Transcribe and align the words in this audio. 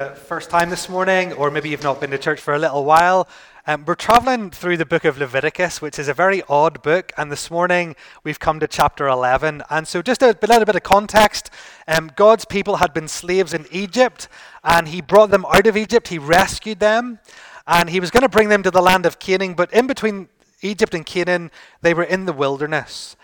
Uh, 0.00 0.14
first 0.14 0.48
time 0.48 0.70
this 0.70 0.88
morning, 0.88 1.32
or 1.32 1.50
maybe 1.50 1.70
you've 1.70 1.82
not 1.82 2.00
been 2.00 2.12
to 2.12 2.18
church 2.18 2.40
for 2.40 2.54
a 2.54 2.58
little 2.60 2.84
while, 2.84 3.26
um, 3.66 3.84
we're 3.84 3.96
traveling 3.96 4.48
through 4.48 4.76
the 4.76 4.86
book 4.86 5.04
of 5.04 5.18
Leviticus, 5.18 5.82
which 5.82 5.98
is 5.98 6.06
a 6.06 6.14
very 6.14 6.40
odd 6.48 6.80
book. 6.82 7.10
And 7.16 7.32
this 7.32 7.50
morning 7.50 7.96
we've 8.22 8.38
come 8.38 8.60
to 8.60 8.68
chapter 8.68 9.08
11. 9.08 9.64
And 9.68 9.88
so, 9.88 10.00
just 10.00 10.22
a 10.22 10.38
little 10.40 10.64
bit 10.64 10.76
of 10.76 10.84
context 10.84 11.50
um, 11.88 12.12
God's 12.14 12.44
people 12.44 12.76
had 12.76 12.94
been 12.94 13.08
slaves 13.08 13.52
in 13.52 13.66
Egypt, 13.72 14.28
and 14.62 14.86
He 14.86 15.00
brought 15.00 15.30
them 15.30 15.44
out 15.46 15.66
of 15.66 15.76
Egypt, 15.76 16.06
He 16.06 16.18
rescued 16.18 16.78
them, 16.78 17.18
and 17.66 17.90
He 17.90 17.98
was 17.98 18.12
going 18.12 18.22
to 18.22 18.28
bring 18.28 18.50
them 18.50 18.62
to 18.62 18.70
the 18.70 18.80
land 18.80 19.04
of 19.04 19.18
Canaan. 19.18 19.54
But 19.54 19.72
in 19.72 19.88
between 19.88 20.28
Egypt 20.62 20.94
and 20.94 21.04
Canaan, 21.04 21.50
they 21.82 21.92
were 21.92 22.04
in 22.04 22.24
the 22.24 22.32
wilderness. 22.32 23.16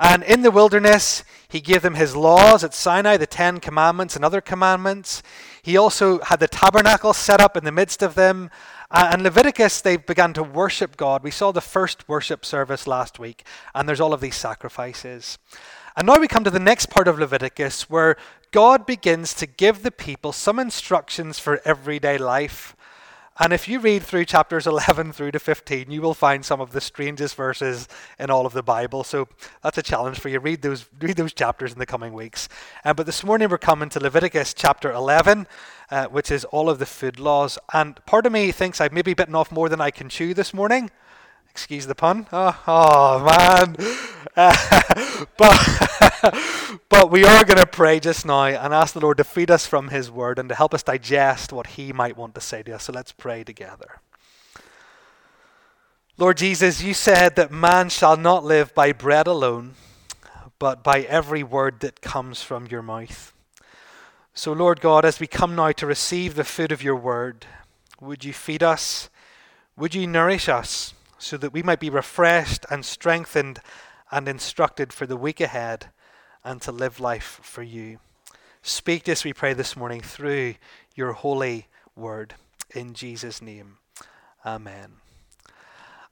And 0.00 0.22
in 0.22 0.40
the 0.40 0.50
wilderness, 0.50 1.24
he 1.46 1.60
gave 1.60 1.82
them 1.82 1.94
his 1.94 2.16
laws 2.16 2.64
at 2.64 2.72
Sinai, 2.72 3.18
the 3.18 3.26
Ten 3.26 3.60
Commandments 3.60 4.16
and 4.16 4.24
other 4.24 4.40
commandments. 4.40 5.22
He 5.62 5.76
also 5.76 6.20
had 6.20 6.40
the 6.40 6.48
tabernacle 6.48 7.12
set 7.12 7.38
up 7.38 7.54
in 7.54 7.64
the 7.64 7.70
midst 7.70 8.02
of 8.02 8.14
them. 8.14 8.50
Uh, 8.90 9.10
and 9.12 9.22
Leviticus, 9.22 9.82
they 9.82 9.98
began 9.98 10.32
to 10.32 10.42
worship 10.42 10.96
God. 10.96 11.22
We 11.22 11.30
saw 11.30 11.52
the 11.52 11.60
first 11.60 12.08
worship 12.08 12.46
service 12.46 12.86
last 12.86 13.18
week, 13.18 13.44
and 13.74 13.86
there's 13.86 14.00
all 14.00 14.14
of 14.14 14.22
these 14.22 14.36
sacrifices. 14.36 15.38
And 15.96 16.06
now 16.06 16.18
we 16.18 16.28
come 16.28 16.44
to 16.44 16.50
the 16.50 16.58
next 16.58 16.88
part 16.88 17.06
of 17.06 17.18
Leviticus 17.18 17.90
where 17.90 18.16
God 18.52 18.86
begins 18.86 19.34
to 19.34 19.46
give 19.46 19.82
the 19.82 19.90
people 19.90 20.32
some 20.32 20.58
instructions 20.58 21.38
for 21.38 21.60
everyday 21.66 22.16
life. 22.16 22.74
And 23.42 23.54
if 23.54 23.68
you 23.68 23.80
read 23.80 24.02
through 24.02 24.26
chapters 24.26 24.66
11 24.66 25.14
through 25.14 25.30
to 25.30 25.38
15, 25.38 25.90
you 25.90 26.02
will 26.02 26.12
find 26.12 26.44
some 26.44 26.60
of 26.60 26.72
the 26.72 26.80
strangest 26.80 27.34
verses 27.34 27.88
in 28.18 28.30
all 28.30 28.44
of 28.44 28.52
the 28.52 28.62
Bible. 28.62 29.02
So 29.02 29.28
that's 29.62 29.78
a 29.78 29.82
challenge 29.82 30.20
for 30.20 30.28
you. 30.28 30.38
Read 30.38 30.60
those, 30.60 30.86
read 31.00 31.16
those 31.16 31.32
chapters 31.32 31.72
in 31.72 31.78
the 31.78 31.86
coming 31.86 32.12
weeks. 32.12 32.50
Uh, 32.84 32.92
but 32.92 33.06
this 33.06 33.24
morning 33.24 33.48
we're 33.48 33.56
coming 33.56 33.88
to 33.88 33.98
Leviticus 33.98 34.52
chapter 34.52 34.92
11, 34.92 35.46
uh, 35.90 36.08
which 36.08 36.30
is 36.30 36.44
all 36.44 36.68
of 36.68 36.78
the 36.78 36.84
food 36.84 37.18
laws. 37.18 37.58
And 37.72 38.04
part 38.04 38.26
of 38.26 38.32
me 38.32 38.52
thinks 38.52 38.78
I've 38.78 38.92
maybe 38.92 39.14
bitten 39.14 39.34
off 39.34 39.50
more 39.50 39.70
than 39.70 39.80
I 39.80 39.90
can 39.90 40.10
chew 40.10 40.34
this 40.34 40.52
morning. 40.52 40.90
Excuse 41.50 41.86
the 41.86 41.94
pun. 41.94 42.26
Oh, 42.32 42.62
oh 42.66 43.24
man. 43.24 43.76
Uh, 44.36 45.24
but, 45.36 46.78
but 46.88 47.10
we 47.10 47.24
are 47.24 47.44
going 47.44 47.58
to 47.58 47.66
pray 47.66 48.00
just 48.00 48.24
now 48.24 48.44
and 48.44 48.72
ask 48.72 48.94
the 48.94 49.00
Lord 49.00 49.16
to 49.18 49.24
feed 49.24 49.50
us 49.50 49.66
from 49.66 49.88
His 49.88 50.10
Word 50.10 50.38
and 50.38 50.48
to 50.48 50.54
help 50.54 50.72
us 50.72 50.82
digest 50.82 51.52
what 51.52 51.68
He 51.68 51.92
might 51.92 52.16
want 52.16 52.34
to 52.36 52.40
say 52.40 52.62
to 52.62 52.74
us. 52.76 52.84
So 52.84 52.92
let's 52.92 53.12
pray 53.12 53.44
together. 53.44 54.00
Lord 56.16 56.36
Jesus, 56.36 56.82
you 56.82 56.92
said 56.92 57.36
that 57.36 57.50
man 57.50 57.88
shall 57.88 58.16
not 58.16 58.44
live 58.44 58.74
by 58.74 58.92
bread 58.92 59.26
alone, 59.26 59.74
but 60.58 60.84
by 60.84 61.00
every 61.00 61.42
word 61.42 61.80
that 61.80 62.02
comes 62.02 62.42
from 62.42 62.66
your 62.66 62.82
mouth. 62.82 63.32
So, 64.34 64.52
Lord 64.52 64.80
God, 64.80 65.04
as 65.04 65.18
we 65.18 65.26
come 65.26 65.56
now 65.56 65.72
to 65.72 65.86
receive 65.86 66.34
the 66.34 66.44
food 66.44 66.72
of 66.72 66.82
your 66.82 66.96
word, 66.96 67.46
would 68.00 68.24
you 68.24 68.32
feed 68.32 68.62
us? 68.62 69.08
Would 69.76 69.94
you 69.94 70.06
nourish 70.06 70.48
us? 70.48 70.92
So 71.20 71.36
that 71.36 71.52
we 71.52 71.62
might 71.62 71.80
be 71.80 71.90
refreshed 71.90 72.64
and 72.70 72.84
strengthened 72.84 73.60
and 74.10 74.26
instructed 74.26 74.92
for 74.92 75.06
the 75.06 75.16
week 75.16 75.40
ahead 75.40 75.90
and 76.42 76.62
to 76.62 76.72
live 76.72 76.98
life 76.98 77.38
for 77.42 77.62
you. 77.62 77.98
Speak 78.62 79.04
this, 79.04 79.22
we 79.24 79.34
pray, 79.34 79.52
this 79.52 79.76
morning 79.76 80.00
through 80.00 80.54
your 80.94 81.12
holy 81.12 81.68
word. 81.94 82.34
In 82.74 82.94
Jesus' 82.94 83.42
name. 83.42 83.76
Amen. 84.44 84.94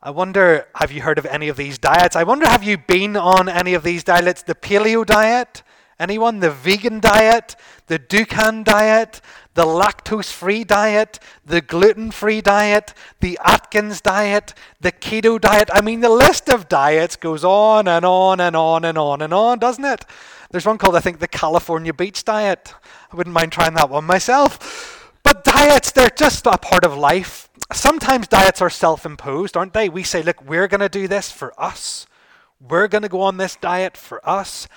I 0.03 0.11
wonder, 0.11 0.69
have 0.75 0.93
you 0.93 1.03
heard 1.03 1.19
of 1.19 1.27
any 1.27 1.49
of 1.49 1.57
these 1.57 1.79
diets? 1.79 2.15
I 2.15 2.25
wonder, 2.25 2.47
have 2.47 2.63
you 2.63 2.77
been 2.77 3.17
on 3.17 3.49
any 3.49 3.75
of 3.75 3.83
these 3.83 4.05
diets? 4.05 4.43
The 4.43 4.55
paleo 4.55 5.05
diet? 5.05 5.63
Anyone? 5.99 6.41
The 6.41 6.51
vegan 6.51 7.01
diet? 7.01 7.57
The 7.87 7.99
Dukan 7.99 8.65
diet? 8.65 9.21
the 9.59 9.65
lactose 9.65 10.31
free 10.31 10.63
diet, 10.63 11.19
the 11.45 11.61
gluten 11.61 12.13
free 12.13 12.41
diet, 12.41 12.95
the 13.19 13.37
Atkins 13.45 14.01
diet, 14.01 14.55
the 14.81 14.93
keto 14.93 15.41
diet. 15.41 15.69
I 15.73 15.81
mean, 15.81 15.99
the 15.99 16.09
list 16.09 16.49
of 16.49 16.69
diets 16.69 17.17
goes 17.17 17.43
on 17.43 17.89
and 17.89 18.05
on 18.05 18.39
and 18.39 18.55
on 18.55 18.85
and 18.85 18.97
on 18.97 19.21
and 19.21 19.35
on, 19.35 19.59
doesn't 19.59 19.85
it? 19.85 20.05
There's 20.53 20.65
one 20.65 20.79
called, 20.79 20.95
I 20.95 21.01
think, 21.01 21.19
the 21.19 21.27
California 21.27 21.93
Beach 21.93 22.23
diet. 22.23 22.73
I 23.13 23.17
wouldn't 23.17 23.35
mind 23.35 23.51
trying 23.51 23.75
that 23.75 23.91
one 23.91 24.05
myself. 24.05 25.19
But 25.25 25.43
diets, 25.43 25.91
they're 25.91 26.09
just 26.09 26.47
a 26.47 26.57
part 26.57 26.85
of 26.85 26.97
life. 26.97 27.49
Sometimes 27.73 28.29
diets 28.29 28.63
are 28.63 28.71
self 28.71 29.05
imposed, 29.05 29.57
aren't 29.57 29.75
they? 29.75 29.89
We 29.89 30.05
say, 30.05 30.23
look, 30.23 30.41
we're 30.41 30.69
going 30.69 30.83
to 30.83 30.89
do 30.89 31.09
this 31.09 31.33
for 31.33 31.53
us. 31.61 32.07
We're 32.61 32.87
going 32.87 33.03
to 33.03 33.09
go 33.09 33.23
on 33.23 33.39
this 33.39 33.57
diet 33.57 33.97
for 33.97 34.27
us. 34.27 34.69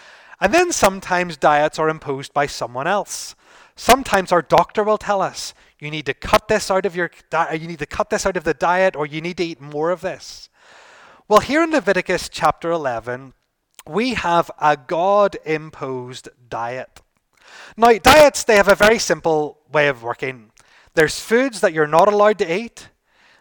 And 0.42 0.52
then 0.52 0.72
sometimes 0.72 1.38
diets 1.38 1.78
are 1.78 1.88
imposed 1.88 2.34
by 2.34 2.48
someone 2.48 2.88
else. 2.88 3.36
Sometimes 3.76 4.32
our 4.32 4.42
doctor 4.42 4.84
will 4.84 4.98
tell 4.98 5.22
us, 5.22 5.54
you 5.80 5.92
need 5.92 6.08
to 6.08 6.16
cut 6.16 6.48
this 6.48 6.72
out 6.72 6.86
of 6.86 6.96
your 6.96 7.12
di- 7.30 7.54
you 7.54 7.68
need 7.68 7.80
to 7.80 7.86
cut 7.86 8.10
this 8.10 8.26
out 8.26 8.38
of 8.38 8.44
the 8.44 8.56
diet 8.56 8.96
or 8.96 9.06
you 9.06 9.22
need 9.22 9.38
to 9.38 9.46
eat 9.46 9.62
more 9.62 9.92
of 9.92 10.02
this. 10.02 10.50
Well, 11.28 11.40
here 11.40 11.64
in 11.64 11.72
Leviticus 11.72 12.28
chapter 12.28 12.72
11, 12.72 13.34
we 13.88 14.16
have 14.16 14.52
a 14.60 14.76
God 14.76 15.38
imposed 15.46 16.30
diet. 16.50 17.02
Now, 17.78 17.94
diets, 17.94 18.44
they 18.44 18.58
have 18.58 18.68
a 18.68 18.76
very 18.76 19.00
simple 19.00 19.60
way 19.72 19.88
of 19.88 20.04
working. 20.04 20.52
There's 20.96 21.20
foods 21.20 21.62
that 21.62 21.74
you're 21.74 21.88
not 21.88 22.12
allowed 22.12 22.40
to 22.40 22.54
eat, 22.54 22.90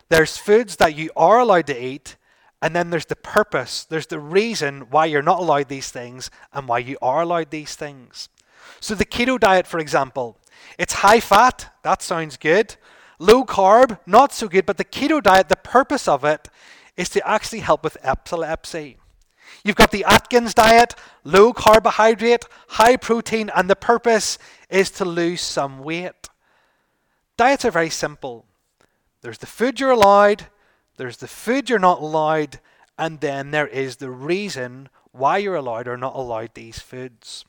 there's 0.08 0.36
foods 0.36 0.76
that 0.76 0.96
you 0.96 1.10
are 1.16 1.40
allowed 1.40 1.66
to 1.68 1.84
eat, 1.84 2.16
and 2.62 2.76
then 2.76 2.90
there's 2.90 3.06
the 3.06 3.16
purpose, 3.16 3.84
there's 3.84 4.06
the 4.06 4.18
reason 4.18 4.82
why 4.90 5.06
you're 5.06 5.22
not 5.22 5.40
allowed 5.40 5.68
these 5.68 5.90
things 5.90 6.30
and 6.52 6.68
why 6.68 6.78
you 6.78 6.98
are 7.00 7.22
allowed 7.22 7.50
these 7.50 7.74
things. 7.74 8.28
So, 8.80 8.94
the 8.94 9.04
keto 9.04 9.38
diet, 9.38 9.66
for 9.66 9.78
example, 9.78 10.38
it's 10.78 10.94
high 10.94 11.20
fat, 11.20 11.72
that 11.82 12.02
sounds 12.02 12.36
good. 12.36 12.76
Low 13.18 13.44
carb, 13.44 13.98
not 14.06 14.32
so 14.32 14.48
good, 14.48 14.66
but 14.66 14.78
the 14.78 14.84
keto 14.84 15.22
diet, 15.22 15.48
the 15.48 15.56
purpose 15.56 16.08
of 16.08 16.24
it 16.24 16.48
is 16.96 17.08
to 17.10 17.28
actually 17.28 17.60
help 17.60 17.84
with 17.84 17.98
epilepsy. 18.02 18.96
You've 19.64 19.76
got 19.76 19.90
the 19.90 20.04
Atkins 20.04 20.54
diet, 20.54 20.94
low 21.24 21.52
carbohydrate, 21.52 22.46
high 22.68 22.96
protein, 22.96 23.50
and 23.54 23.68
the 23.68 23.76
purpose 23.76 24.38
is 24.70 24.90
to 24.92 25.04
lose 25.04 25.42
some 25.42 25.80
weight. 25.80 26.28
Diets 27.36 27.64
are 27.64 27.70
very 27.70 27.90
simple. 27.90 28.46
There's 29.22 29.38
the 29.38 29.46
food 29.46 29.80
you're 29.80 29.90
allowed, 29.90 30.46
there's 30.96 31.18
the 31.18 31.28
food 31.28 31.70
you're 31.70 31.78
not 31.78 32.00
allowed, 32.00 32.60
and 32.98 33.20
then 33.20 33.50
there 33.50 33.66
is 33.66 33.96
the 33.96 34.10
reason 34.10 34.88
why 35.12 35.38
you're 35.38 35.56
allowed 35.56 35.88
or 35.88 35.96
not 35.96 36.14
allowed 36.14 36.54
these 36.54 36.78
foods. 36.78 37.44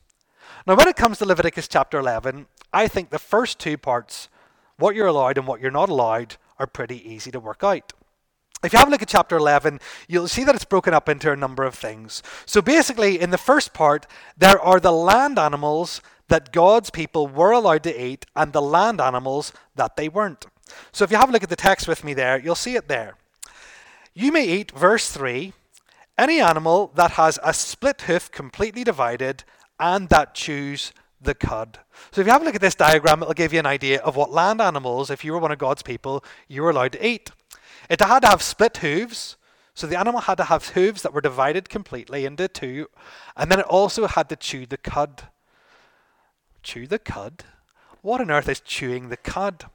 Now, 0.65 0.75
when 0.75 0.87
it 0.87 0.95
comes 0.95 1.17
to 1.19 1.25
Leviticus 1.25 1.67
chapter 1.67 1.99
11, 1.99 2.47
I 2.73 2.87
think 2.87 3.09
the 3.09 3.19
first 3.19 3.59
two 3.59 3.77
parts, 3.77 4.29
what 4.77 4.95
you're 4.95 5.07
allowed 5.07 5.37
and 5.37 5.47
what 5.47 5.61
you're 5.61 5.71
not 5.71 5.89
allowed, 5.89 6.37
are 6.59 6.67
pretty 6.67 7.07
easy 7.09 7.31
to 7.31 7.39
work 7.39 7.63
out. 7.63 7.93
If 8.63 8.73
you 8.73 8.79
have 8.79 8.87
a 8.87 8.91
look 8.91 9.01
at 9.01 9.07
chapter 9.07 9.35
11, 9.35 9.79
you'll 10.07 10.27
see 10.27 10.43
that 10.43 10.53
it's 10.53 10.65
broken 10.65 10.93
up 10.93 11.09
into 11.09 11.31
a 11.31 11.35
number 11.35 11.63
of 11.63 11.73
things. 11.73 12.21
So 12.45 12.61
basically, 12.61 13.19
in 13.19 13.31
the 13.31 13.37
first 13.37 13.73
part, 13.73 14.05
there 14.37 14.59
are 14.59 14.79
the 14.79 14.91
land 14.91 15.39
animals 15.39 16.01
that 16.27 16.53
God's 16.53 16.91
people 16.91 17.27
were 17.27 17.51
allowed 17.51 17.83
to 17.83 18.03
eat 18.03 18.25
and 18.35 18.53
the 18.53 18.61
land 18.61 19.01
animals 19.01 19.51
that 19.75 19.97
they 19.97 20.07
weren't. 20.07 20.45
So 20.91 21.03
if 21.03 21.11
you 21.11 21.17
have 21.17 21.29
a 21.29 21.31
look 21.31 21.43
at 21.43 21.49
the 21.49 21.55
text 21.55 21.87
with 21.87 22.03
me 22.03 22.13
there, 22.13 22.39
you'll 22.39 22.55
see 22.55 22.75
it 22.75 22.87
there. 22.87 23.15
You 24.13 24.31
may 24.33 24.45
eat, 24.45 24.71
verse 24.71 25.09
3, 25.09 25.53
any 26.17 26.41
animal 26.41 26.91
that 26.95 27.11
has 27.11 27.39
a 27.43 27.53
split 27.53 28.01
hoof 28.01 28.29
completely 28.29 28.83
divided 28.83 29.45
and 29.79 30.09
that 30.09 30.35
chews 30.35 30.91
the 31.21 31.33
cud. 31.33 31.79
So 32.11 32.19
if 32.19 32.27
you 32.27 32.33
have 32.33 32.41
a 32.41 32.45
look 32.45 32.55
at 32.55 32.61
this 32.61 32.75
diagram, 32.75 33.21
it'll 33.21 33.33
give 33.33 33.53
you 33.53 33.59
an 33.59 33.65
idea 33.65 34.01
of 34.01 34.17
what 34.17 34.31
land 34.31 34.59
animals, 34.59 35.09
if 35.09 35.23
you 35.23 35.31
were 35.31 35.39
one 35.39 35.51
of 35.51 35.59
God's 35.59 35.81
people, 35.81 36.25
you 36.49 36.61
were 36.61 36.71
allowed 36.71 36.91
to 36.93 37.07
eat. 37.07 37.31
It 37.89 38.01
had 38.01 38.21
to 38.21 38.27
have 38.27 38.41
split 38.41 38.77
hooves, 38.77 39.37
so 39.73 39.87
the 39.87 39.99
animal 39.99 40.21
had 40.21 40.35
to 40.35 40.45
have 40.45 40.69
hooves 40.69 41.03
that 41.03 41.13
were 41.13 41.21
divided 41.21 41.69
completely 41.69 42.25
into 42.25 42.49
two, 42.49 42.87
and 43.37 43.49
then 43.49 43.59
it 43.59 43.65
also 43.65 44.07
had 44.07 44.27
to 44.29 44.35
chew 44.35 44.65
the 44.65 44.77
cud. 44.77 45.23
Chew 46.63 46.85
the 46.85 46.99
cud? 46.99 47.45
What 48.01 48.19
on 48.19 48.29
earth 48.29 48.49
is 48.49 48.59
chewing 48.59 49.07
the 49.07 49.17
cud? 49.17 49.65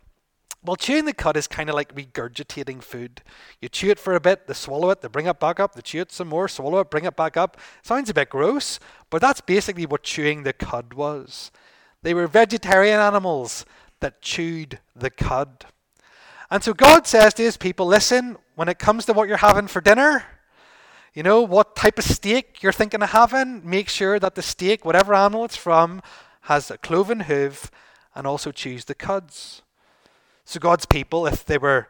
Well, 0.67 0.75
chewing 0.75 1.05
the 1.05 1.13
cud 1.13 1.37
is 1.37 1.47
kind 1.47 1.69
of 1.69 1.77
like 1.77 1.95
regurgitating 1.95 2.83
food. 2.83 3.23
You 3.61 3.69
chew 3.69 3.91
it 3.91 4.01
for 4.01 4.15
a 4.15 4.21
bit, 4.21 4.49
they 4.49 4.55
swallow 4.55 4.91
it, 4.91 5.01
they 5.01 5.07
bring 5.07 5.27
it 5.27 5.39
back 5.39 5.61
up, 5.61 5.75
they 5.75 5.81
chew 5.81 6.01
it 6.01 6.11
some 6.11 6.27
more, 6.27 6.49
swallow 6.49 6.81
it, 6.81 6.91
bring 6.91 7.05
it 7.05 7.15
back 7.15 7.37
up. 7.37 7.57
Sounds 7.83 8.11
a 8.11 8.15
bit 8.15 8.31
gross, 8.31 8.81
but 9.09 9.21
that's 9.21 9.41
basically 9.41 9.87
what 9.87 10.03
chewing 10.03 10.43
the 10.43 10.53
cud 10.53 10.93
was. 10.93 11.53
They 12.03 12.15
were 12.15 12.27
vegetarian 12.27 12.99
animals 12.99 13.65
that 14.01 14.21
chewed 14.21 14.81
the 14.95 15.11
cud. 15.11 15.67
And 16.51 16.65
so 16.65 16.75
God 16.75 17.07
says 17.07 17.33
to 17.35 17.43
his 17.43 17.57
people, 17.57 17.87
listen, 17.87 18.37
when 18.57 18.69
it 18.69 18.81
comes 18.81 19.05
to 19.07 19.13
what 19.13 19.29
you're 19.29 19.37
having 19.37 19.69
for 19.69 19.81
dinner, 19.81 20.25
you 21.15 21.23
know, 21.23 21.43
what 21.43 21.77
type 21.77 21.99
of 21.99 22.05
steak 22.05 22.63
you're 22.63 22.73
thinking 22.73 23.03
of 23.03 23.11
having, 23.11 23.69
make 23.69 23.89
sure 23.89 24.19
that 24.19 24.35
the 24.35 24.43
steak, 24.43 24.85
whatever 24.85 25.15
animal 25.15 25.45
it's 25.45 25.57
from, 25.57 26.03
has 26.43 26.71
a 26.73 26.79
cloven 26.79 27.21
hoof 27.21 27.71
and 28.17 28.27
also 28.27 28.51
chews 28.51 28.85
the 28.87 28.95
cuds. 28.95 29.63
So 30.47 30.61
God's 30.61 30.87
people, 30.87 31.27
if 31.27 31.45
they 31.45 31.59
were, 31.59 31.89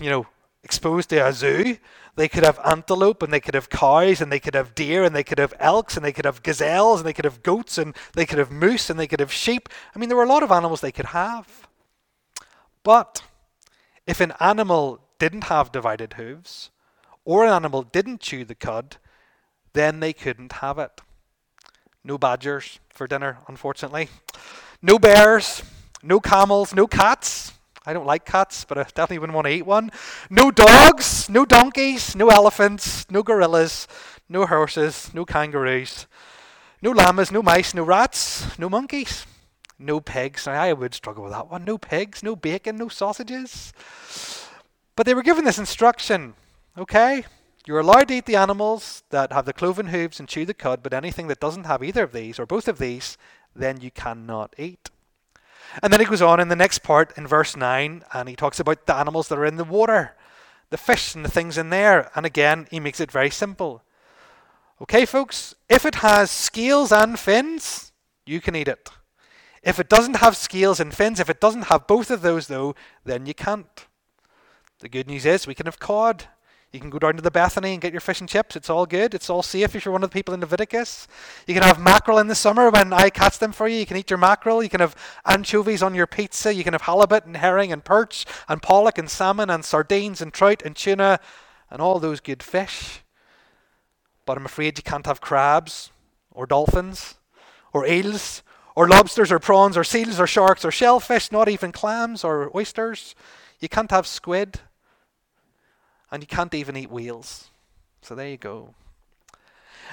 you 0.00 0.10
know, 0.10 0.26
exposed 0.62 1.08
to 1.08 1.26
a 1.26 1.32
zoo, 1.32 1.78
they 2.14 2.28
could 2.28 2.44
have 2.44 2.60
antelope 2.62 3.22
and 3.22 3.32
they 3.32 3.40
could 3.40 3.54
have 3.54 3.70
cows 3.70 4.20
and 4.20 4.30
they 4.30 4.38
could 4.38 4.54
have 4.54 4.74
deer 4.74 5.02
and 5.02 5.16
they 5.16 5.24
could 5.24 5.38
have 5.38 5.54
elks 5.58 5.96
and 5.96 6.04
they 6.04 6.12
could 6.12 6.26
have 6.26 6.42
gazelles 6.42 7.00
and 7.00 7.06
they 7.06 7.14
could 7.14 7.24
have 7.24 7.42
goats 7.42 7.78
and 7.78 7.96
they 8.12 8.26
could 8.26 8.38
have 8.38 8.50
moose 8.50 8.90
and 8.90 9.00
they 9.00 9.06
could 9.06 9.20
have 9.20 9.32
sheep. 9.32 9.70
I 9.94 9.98
mean, 9.98 10.10
there 10.10 10.16
were 10.16 10.24
a 10.24 10.28
lot 10.28 10.42
of 10.42 10.52
animals 10.52 10.82
they 10.82 10.92
could 10.92 11.06
have. 11.06 11.66
But 12.82 13.22
if 14.06 14.20
an 14.20 14.34
animal 14.40 15.00
didn't 15.18 15.44
have 15.44 15.72
divided 15.72 16.14
hooves, 16.14 16.70
or 17.24 17.46
an 17.46 17.52
animal 17.52 17.82
didn't 17.82 18.20
chew 18.20 18.44
the 18.44 18.54
cud, 18.54 18.98
then 19.72 20.00
they 20.00 20.12
couldn't 20.12 20.52
have 20.52 20.78
it. 20.78 21.00
No 22.04 22.18
badgers 22.18 22.78
for 22.90 23.06
dinner, 23.06 23.38
unfortunately. 23.48 24.10
No 24.82 24.98
bears, 24.98 25.62
no 26.02 26.20
camels, 26.20 26.74
no 26.74 26.86
cats. 26.86 27.52
I 27.86 27.92
don't 27.92 28.04
like 28.04 28.24
cats, 28.24 28.64
but 28.64 28.76
I 28.76 28.82
definitely 28.82 29.20
wouldn't 29.20 29.36
want 29.36 29.46
to 29.46 29.52
eat 29.52 29.64
one. 29.64 29.92
No 30.28 30.50
dogs, 30.50 31.30
no 31.30 31.44
donkeys, 31.46 32.16
no 32.16 32.30
elephants, 32.30 33.08
no 33.08 33.22
gorillas, 33.22 33.86
no 34.28 34.44
horses, 34.44 35.14
no 35.14 35.24
kangaroos, 35.24 36.08
no 36.82 36.90
llamas, 36.90 37.30
no 37.30 37.42
mice, 37.42 37.74
no 37.74 37.84
rats, 37.84 38.58
no 38.58 38.68
monkeys, 38.68 39.24
no 39.78 40.00
pigs. 40.00 40.48
I 40.48 40.72
would 40.72 40.94
struggle 40.94 41.22
with 41.22 41.32
that 41.32 41.48
one. 41.48 41.64
No 41.64 41.78
pigs, 41.78 42.24
no 42.24 42.34
bacon, 42.34 42.76
no 42.76 42.88
sausages. 42.88 43.72
But 44.96 45.06
they 45.06 45.14
were 45.14 45.22
given 45.22 45.44
this 45.44 45.58
instruction, 45.58 46.34
okay? 46.76 47.24
You're 47.66 47.80
allowed 47.80 48.08
to 48.08 48.14
eat 48.14 48.26
the 48.26 48.36
animals 48.36 49.04
that 49.10 49.32
have 49.32 49.44
the 49.44 49.52
cloven 49.52 49.86
hooves 49.86 50.18
and 50.18 50.28
chew 50.28 50.44
the 50.44 50.54
cud, 50.54 50.82
but 50.82 50.92
anything 50.92 51.28
that 51.28 51.40
doesn't 51.40 51.66
have 51.66 51.84
either 51.84 52.02
of 52.02 52.12
these 52.12 52.38
or 52.38 52.46
both 52.46 52.66
of 52.66 52.78
these, 52.78 53.16
then 53.54 53.80
you 53.80 53.90
cannot 53.90 54.54
eat. 54.58 54.90
And 55.82 55.92
then 55.92 56.00
he 56.00 56.06
goes 56.06 56.22
on 56.22 56.40
in 56.40 56.48
the 56.48 56.56
next 56.56 56.82
part 56.82 57.16
in 57.16 57.26
verse 57.26 57.56
9 57.56 58.04
and 58.12 58.28
he 58.28 58.36
talks 58.36 58.60
about 58.60 58.86
the 58.86 58.94
animals 58.94 59.28
that 59.28 59.38
are 59.38 59.46
in 59.46 59.56
the 59.56 59.64
water, 59.64 60.16
the 60.70 60.78
fish 60.78 61.14
and 61.14 61.24
the 61.24 61.30
things 61.30 61.58
in 61.58 61.70
there. 61.70 62.10
And 62.14 62.24
again, 62.26 62.66
he 62.70 62.80
makes 62.80 63.00
it 63.00 63.10
very 63.10 63.30
simple. 63.30 63.82
Okay, 64.80 65.06
folks, 65.06 65.54
if 65.68 65.86
it 65.86 65.96
has 65.96 66.30
scales 66.30 66.92
and 66.92 67.18
fins, 67.18 67.92
you 68.26 68.40
can 68.40 68.54
eat 68.54 68.68
it. 68.68 68.90
If 69.62 69.80
it 69.80 69.88
doesn't 69.88 70.16
have 70.16 70.36
scales 70.36 70.78
and 70.78 70.94
fins, 70.94 71.18
if 71.18 71.30
it 71.30 71.40
doesn't 71.40 71.66
have 71.66 71.86
both 71.86 72.10
of 72.10 72.22
those, 72.22 72.46
though, 72.46 72.74
then 73.04 73.26
you 73.26 73.34
can't. 73.34 73.86
The 74.80 74.88
good 74.88 75.08
news 75.08 75.24
is 75.24 75.46
we 75.46 75.54
can 75.54 75.66
have 75.66 75.78
cod 75.78 76.26
you 76.72 76.80
can 76.80 76.90
go 76.90 76.98
down 76.98 77.16
to 77.16 77.22
the 77.22 77.30
Bethany 77.30 77.72
and 77.72 77.80
get 77.80 77.92
your 77.92 78.00
fish 78.00 78.20
and 78.20 78.28
chips. 78.28 78.56
It's 78.56 78.68
all 78.68 78.86
good. 78.86 79.14
It's 79.14 79.30
all 79.30 79.42
safe 79.42 79.74
if 79.74 79.84
you're 79.84 79.92
one 79.92 80.02
of 80.02 80.10
the 80.10 80.14
people 80.14 80.34
in 80.34 80.40
Leviticus. 80.40 81.08
You 81.46 81.54
can 81.54 81.62
have 81.62 81.80
mackerel 81.80 82.18
in 82.18 82.26
the 82.26 82.34
summer 82.34 82.70
when 82.70 82.92
I 82.92 83.08
catch 83.08 83.38
them 83.38 83.52
for 83.52 83.66
you. 83.66 83.78
You 83.78 83.86
can 83.86 83.96
eat 83.96 84.10
your 84.10 84.18
mackerel. 84.18 84.62
You 84.62 84.68
can 84.68 84.80
have 84.80 84.96
anchovies 85.24 85.82
on 85.82 85.94
your 85.94 86.06
pizza. 86.06 86.52
You 86.52 86.64
can 86.64 86.74
have 86.74 86.82
halibut 86.82 87.24
and 87.24 87.36
herring 87.36 87.72
and 87.72 87.84
perch 87.84 88.26
and 88.48 88.60
pollock 88.60 88.98
and 88.98 89.08
salmon 89.08 89.48
and 89.48 89.64
sardines 89.64 90.20
and 90.20 90.34
trout 90.34 90.62
and 90.64 90.76
tuna 90.76 91.20
and 91.70 91.80
all 91.80 91.98
those 91.98 92.20
good 92.20 92.42
fish. 92.42 93.00
But 94.26 94.36
I'm 94.36 94.44
afraid 94.44 94.76
you 94.76 94.82
can't 94.82 95.06
have 95.06 95.20
crabs 95.20 95.90
or 96.32 96.46
dolphins 96.46 97.14
or 97.72 97.86
eels 97.86 98.42
or 98.74 98.88
lobsters 98.88 99.32
or 99.32 99.38
prawns 99.38 99.76
or 99.76 99.84
seals 99.84 100.20
or 100.20 100.26
sharks 100.26 100.64
or 100.64 100.70
shellfish, 100.70 101.32
not 101.32 101.48
even 101.48 101.72
clams 101.72 102.24
or 102.24 102.54
oysters. 102.54 103.14
You 103.60 103.68
can't 103.68 103.90
have 103.90 104.06
squid 104.06 104.60
and 106.10 106.22
you 106.22 106.26
can't 106.26 106.54
even 106.54 106.76
eat 106.76 106.90
whales. 106.90 107.50
So 108.02 108.14
there 108.14 108.28
you 108.28 108.36
go. 108.36 108.74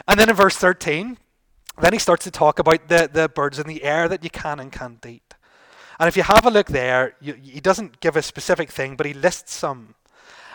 And 0.07 0.19
then 0.19 0.29
in 0.29 0.35
verse 0.35 0.55
13, 0.55 1.17
then 1.81 1.93
he 1.93 1.99
starts 1.99 2.23
to 2.25 2.31
talk 2.31 2.59
about 2.59 2.87
the, 2.87 3.09
the 3.11 3.29
birds 3.29 3.59
in 3.59 3.67
the 3.67 3.83
air 3.83 4.07
that 4.07 4.23
you 4.23 4.29
can 4.29 4.59
and 4.59 4.71
can't 4.71 5.03
eat. 5.05 5.33
And 5.99 6.07
if 6.07 6.17
you 6.17 6.23
have 6.23 6.45
a 6.45 6.51
look 6.51 6.67
there, 6.67 7.15
you, 7.21 7.33
he 7.33 7.59
doesn't 7.59 7.99
give 7.99 8.15
a 8.15 8.21
specific 8.21 8.71
thing, 8.71 8.95
but 8.95 9.05
he 9.05 9.13
lists 9.13 9.53
some. 9.53 9.95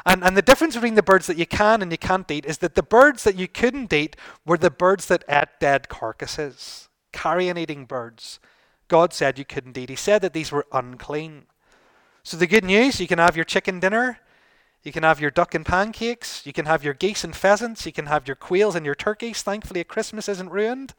And, 0.07 0.25
and 0.25 0.37
the 0.37 0.43
difference 0.43 0.75
between 0.75 0.95
the 0.95 1.03
birds 1.03 1.27
that 1.27 1.37
you 1.37 1.47
can 1.47 1.83
and 1.83 1.91
you 1.91 1.99
can't 1.99 2.31
eat 2.31 2.47
is 2.47 2.59
that 2.59 2.75
the 2.75 2.83
birds 2.83 3.25
that 3.25 3.37
you 3.37 3.49
couldn't 3.49 3.93
eat 3.93 4.17
were 4.47 4.59
the 4.59 4.71
birds 4.71 5.07
that 5.07 5.25
ate 5.29 5.49
dead 5.61 5.89
carcasses, 5.89 6.89
carrion 7.13 7.59
eating 7.59 7.85
birds. 7.85 8.41
God 8.89 9.13
said 9.13 9.39
you 9.39 9.45
couldn't 9.45 9.77
eat. 9.77 9.91
He 9.91 9.97
said 9.97 10.23
that 10.23 10.33
these 10.33 10.51
were 10.51 10.67
unclean. 10.73 11.47
So 12.23 12.37
the 12.37 12.47
good 12.47 12.65
news, 12.65 13.01
you 13.01 13.07
can 13.07 13.19
have 13.19 13.37
your 13.37 13.45
chicken 13.45 13.81
dinner, 13.81 14.19
you 14.83 14.93
can 14.93 15.03
have 15.03 15.21
your 15.21 15.31
duck 15.31 15.55
and 15.55 15.67
pancakes. 15.67 16.47
You 16.47 16.53
can 16.53 16.67
have 16.67 16.85
your 16.85 16.95
geese 16.95 17.25
and 17.25 17.35
pheasants. 17.35 17.85
You 17.85 17.93
can 17.93 18.07
have 18.07 18.27
your 18.27 18.37
quails 18.37 18.75
and 18.75 18.87
your 18.87 18.95
turkeys. 18.95 19.43
Thankfully, 19.43 19.83
Christmas 19.85 20.29
isn't 20.29 20.51
ruined. 20.51 20.95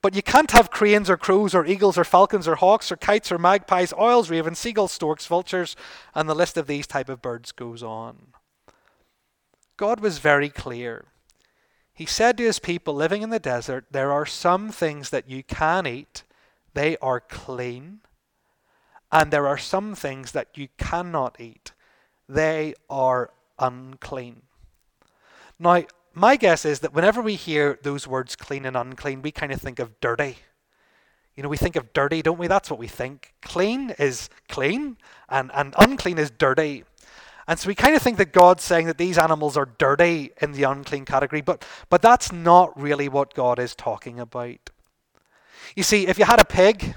But 0.00 0.16
you 0.16 0.22
can't 0.22 0.50
have 0.50 0.70
cranes 0.70 1.08
or 1.08 1.16
crows 1.16 1.54
or 1.54 1.64
eagles 1.64 1.96
or 1.96 2.04
falcons 2.04 2.48
or 2.48 2.56
hawks 2.56 2.90
or 2.90 2.96
kites 2.96 3.30
or 3.30 3.38
magpies, 3.38 3.92
oils, 3.92 4.30
ravens, 4.30 4.58
seagulls, 4.58 4.90
storks, 4.90 5.26
vultures, 5.26 5.76
and 6.14 6.28
the 6.28 6.34
list 6.34 6.56
of 6.56 6.66
these 6.66 6.88
type 6.88 7.08
of 7.08 7.22
birds 7.22 7.52
goes 7.52 7.82
on. 7.82 8.32
God 9.76 10.00
was 10.00 10.18
very 10.18 10.48
clear. 10.48 11.04
He 11.92 12.06
said 12.06 12.38
to 12.38 12.44
his 12.44 12.58
people 12.58 12.94
living 12.94 13.22
in 13.22 13.30
the 13.30 13.38
desert, 13.38 13.84
There 13.90 14.10
are 14.10 14.26
some 14.26 14.70
things 14.70 15.10
that 15.10 15.28
you 15.28 15.44
can 15.44 15.86
eat, 15.86 16.24
they 16.74 16.96
are 16.96 17.20
clean, 17.20 18.00
and 19.12 19.30
there 19.30 19.46
are 19.46 19.58
some 19.58 19.94
things 19.94 20.32
that 20.32 20.56
you 20.56 20.68
cannot 20.78 21.38
eat 21.38 21.71
they 22.32 22.74
are 22.88 23.30
unclean. 23.58 24.42
Now, 25.58 25.84
my 26.14 26.36
guess 26.36 26.64
is 26.64 26.80
that 26.80 26.94
whenever 26.94 27.22
we 27.22 27.34
hear 27.34 27.78
those 27.82 28.06
words 28.06 28.36
clean 28.36 28.66
and 28.66 28.76
unclean, 28.76 29.22
we 29.22 29.30
kind 29.30 29.52
of 29.52 29.60
think 29.60 29.78
of 29.78 30.00
dirty. 30.00 30.36
You 31.36 31.42
know, 31.42 31.48
we 31.48 31.56
think 31.56 31.76
of 31.76 31.92
dirty, 31.92 32.20
don't 32.20 32.38
we? 32.38 32.46
That's 32.46 32.70
what 32.70 32.78
we 32.78 32.88
think. 32.88 33.32
Clean 33.40 33.90
is 33.98 34.28
clean, 34.48 34.98
and, 35.28 35.50
and 35.54 35.74
unclean 35.78 36.18
is 36.18 36.30
dirty. 36.30 36.84
And 37.48 37.58
so 37.58 37.68
we 37.68 37.74
kind 37.74 37.96
of 37.96 38.02
think 38.02 38.18
that 38.18 38.32
God's 38.32 38.62
saying 38.62 38.86
that 38.86 38.98
these 38.98 39.18
animals 39.18 39.56
are 39.56 39.68
dirty 39.78 40.32
in 40.40 40.52
the 40.52 40.64
unclean 40.64 41.04
category, 41.04 41.40
but, 41.40 41.64
but 41.88 42.02
that's 42.02 42.32
not 42.32 42.78
really 42.80 43.08
what 43.08 43.34
God 43.34 43.58
is 43.58 43.74
talking 43.74 44.20
about. 44.20 44.70
You 45.74 45.82
see, 45.82 46.06
if 46.06 46.18
you 46.18 46.24
had 46.24 46.40
a 46.40 46.44
pig, 46.44 46.94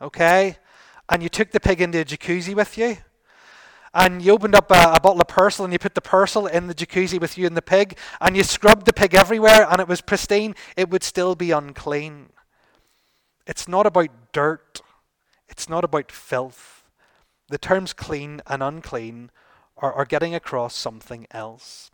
okay, 0.00 0.56
and 1.08 1.22
you 1.22 1.28
took 1.28 1.50
the 1.50 1.60
pig 1.60 1.80
into 1.80 2.00
a 2.00 2.04
jacuzzi 2.04 2.54
with 2.54 2.78
you, 2.78 2.98
and 3.94 4.20
you 4.20 4.32
opened 4.32 4.54
up 4.54 4.70
a, 4.70 4.94
a, 4.94 5.00
bottle 5.00 5.20
of 5.20 5.28
Persil 5.28 5.64
and 5.64 5.72
you 5.72 5.78
put 5.78 5.94
the 5.94 6.00
Persil 6.00 6.50
in 6.50 6.66
the 6.66 6.74
jacuzzi 6.74 7.20
with 7.20 7.38
you 7.38 7.46
and 7.46 7.56
the 7.56 7.62
pig, 7.62 7.96
and 8.20 8.36
you 8.36 8.42
scrubbed 8.42 8.86
the 8.86 8.92
pig 8.92 9.14
everywhere 9.14 9.66
and 9.70 9.80
it 9.80 9.88
was 9.88 10.00
pristine, 10.00 10.54
it 10.76 10.90
would 10.90 11.04
still 11.04 11.34
be 11.34 11.52
unclean. 11.52 12.30
It's 13.46 13.68
not 13.68 13.86
about 13.86 14.10
dirt, 14.32 14.80
it's 15.48 15.68
not 15.68 15.84
about 15.84 16.10
filth. 16.10 16.82
The 17.48 17.58
terms 17.58 17.92
clean 17.92 18.40
and 18.46 18.62
unclean 18.62 19.30
are, 19.76 19.92
are 19.92 20.04
getting 20.04 20.34
across 20.34 20.74
something 20.74 21.26
else. 21.30 21.90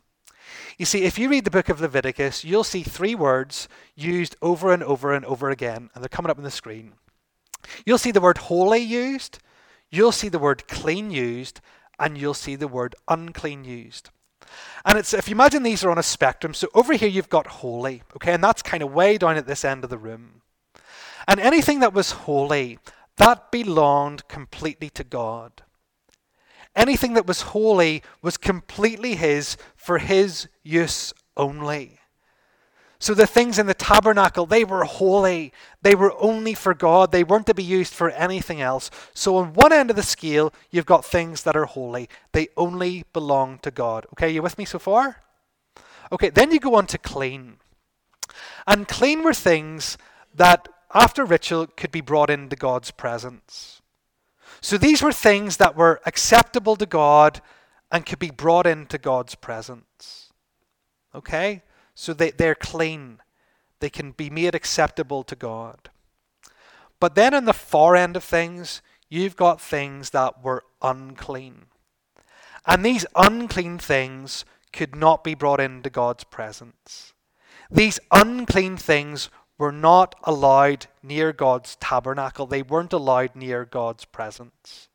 You 0.77 0.85
see, 0.85 1.03
if 1.03 1.19
you 1.19 1.29
read 1.29 1.45
the 1.45 1.51
book 1.51 1.69
of 1.69 1.81
Leviticus, 1.81 2.43
you'll 2.43 2.63
see 2.63 2.83
three 2.83 3.15
words 3.15 3.67
used 3.95 4.35
over 4.41 4.73
and 4.73 4.81
over 4.83 5.13
and 5.13 5.23
over 5.25 5.49
again, 5.49 5.89
and 5.93 6.03
they're 6.03 6.09
coming 6.09 6.29
up 6.29 6.37
on 6.37 6.43
the 6.43 6.51
screen. 6.51 6.93
You'll 7.85 7.97
see 7.97 8.11
the 8.11 8.21
word 8.21 8.37
holy 8.37 8.79
used, 8.79 9.39
you'll 9.89 10.11
see 10.11 10.29
the 10.29 10.39
word 10.39 10.67
clean 10.67 11.11
used, 11.11 11.61
and 12.01 12.17
you'll 12.17 12.33
see 12.33 12.55
the 12.55 12.67
word 12.67 12.95
unclean 13.07 13.63
used. 13.63 14.09
And 14.83 14.97
it's 14.97 15.13
if 15.13 15.29
you 15.29 15.35
imagine 15.35 15.63
these 15.63 15.83
are 15.83 15.91
on 15.91 15.97
a 15.97 16.03
spectrum, 16.03 16.53
so 16.53 16.67
over 16.73 16.93
here 16.93 17.07
you've 17.07 17.29
got 17.29 17.47
holy, 17.47 18.03
okay, 18.15 18.33
and 18.33 18.43
that's 18.43 18.61
kind 18.61 18.83
of 18.83 18.91
way 18.91 19.17
down 19.17 19.37
at 19.37 19.47
this 19.47 19.63
end 19.63 19.83
of 19.83 19.89
the 19.89 19.97
room. 19.97 20.41
And 21.27 21.39
anything 21.39 21.79
that 21.79 21.93
was 21.93 22.11
holy, 22.11 22.79
that 23.17 23.51
belonged 23.51 24.27
completely 24.27 24.89
to 24.89 25.03
God. 25.03 25.61
Anything 26.75 27.13
that 27.13 27.27
was 27.27 27.41
holy 27.41 28.01
was 28.21 28.37
completely 28.37 29.15
His 29.15 29.55
for 29.75 29.99
His 29.99 30.47
use 30.63 31.13
only. 31.37 32.00
So 33.01 33.15
the 33.15 33.25
things 33.25 33.57
in 33.57 33.65
the 33.65 33.73
tabernacle, 33.73 34.45
they 34.45 34.63
were 34.63 34.83
holy. 34.83 35.53
They 35.81 35.95
were 35.95 36.13
only 36.21 36.53
for 36.53 36.75
God. 36.75 37.11
They 37.11 37.23
weren't 37.23 37.47
to 37.47 37.55
be 37.55 37.63
used 37.63 37.95
for 37.95 38.11
anything 38.11 38.61
else. 38.61 38.91
So 39.15 39.37
on 39.37 39.53
one 39.53 39.73
end 39.73 39.89
of 39.89 39.95
the 39.95 40.03
scale, 40.03 40.53
you've 40.69 40.85
got 40.85 41.03
things 41.03 41.41
that 41.41 41.55
are 41.55 41.65
holy. 41.65 42.07
They 42.31 42.49
only 42.55 43.05
belong 43.11 43.57
to 43.63 43.71
God. 43.71 44.05
Okay, 44.13 44.29
you 44.29 44.43
with 44.43 44.59
me 44.59 44.65
so 44.65 44.77
far? 44.77 45.23
Okay, 46.11 46.29
then 46.29 46.51
you 46.51 46.59
go 46.59 46.75
on 46.75 46.85
to 46.87 46.99
clean. 46.99 47.57
And 48.67 48.87
clean 48.87 49.23
were 49.23 49.33
things 49.33 49.97
that 50.35 50.69
after 50.93 51.25
ritual 51.25 51.65
could 51.65 51.91
be 51.91 52.01
brought 52.01 52.29
into 52.29 52.55
God's 52.55 52.91
presence. 52.91 53.81
So 54.61 54.77
these 54.77 55.01
were 55.01 55.11
things 55.11 55.57
that 55.57 55.75
were 55.75 56.01
acceptable 56.05 56.75
to 56.75 56.85
God 56.85 57.41
and 57.91 58.05
could 58.05 58.19
be 58.19 58.29
brought 58.29 58.67
into 58.67 58.99
God's 58.99 59.33
presence. 59.33 60.29
Okay? 61.15 61.63
So 61.95 62.13
they, 62.13 62.31
they're 62.31 62.55
clean. 62.55 63.19
They 63.79 63.89
can 63.89 64.11
be 64.11 64.29
made 64.29 64.55
acceptable 64.55 65.23
to 65.23 65.35
God. 65.35 65.89
But 66.99 67.15
then 67.15 67.33
in 67.33 67.45
the 67.45 67.53
far 67.53 67.95
end 67.95 68.15
of 68.15 68.23
things, 68.23 68.81
you've 69.09 69.35
got 69.35 69.59
things 69.59 70.11
that 70.11 70.43
were 70.43 70.63
unclean. 70.81 71.65
And 72.65 72.85
these 72.85 73.05
unclean 73.15 73.79
things 73.79 74.45
could 74.71 74.95
not 74.95 75.23
be 75.23 75.33
brought 75.33 75.59
into 75.59 75.89
God's 75.89 76.23
presence. 76.23 77.13
These 77.69 77.99
unclean 78.11 78.77
things 78.77 79.29
were 79.57 79.71
not 79.71 80.15
allowed 80.23 80.87
near 81.01 81.33
God's 81.33 81.75
tabernacle. 81.77 82.45
They 82.45 82.61
weren't 82.61 82.93
allowed 82.93 83.35
near 83.35 83.65
God's 83.65 84.05
presence. 84.05 84.89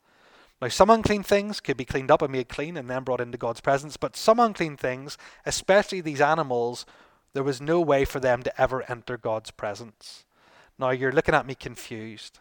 Now, 0.60 0.68
some 0.68 0.88
unclean 0.88 1.22
things 1.22 1.60
could 1.60 1.76
be 1.76 1.84
cleaned 1.84 2.10
up 2.10 2.22
and 2.22 2.32
made 2.32 2.48
clean 2.48 2.76
and 2.76 2.88
then 2.88 3.04
brought 3.04 3.20
into 3.20 3.36
God's 3.36 3.60
presence, 3.60 3.96
but 3.96 4.16
some 4.16 4.40
unclean 4.40 4.76
things, 4.78 5.18
especially 5.44 6.00
these 6.00 6.20
animals, 6.20 6.86
there 7.34 7.44
was 7.44 7.60
no 7.60 7.80
way 7.80 8.06
for 8.06 8.20
them 8.20 8.42
to 8.42 8.60
ever 8.60 8.90
enter 8.90 9.18
God's 9.18 9.50
presence. 9.50 10.24
Now, 10.78 10.90
you're 10.90 11.12
looking 11.12 11.34
at 11.34 11.46
me 11.46 11.54
confused. 11.54 12.38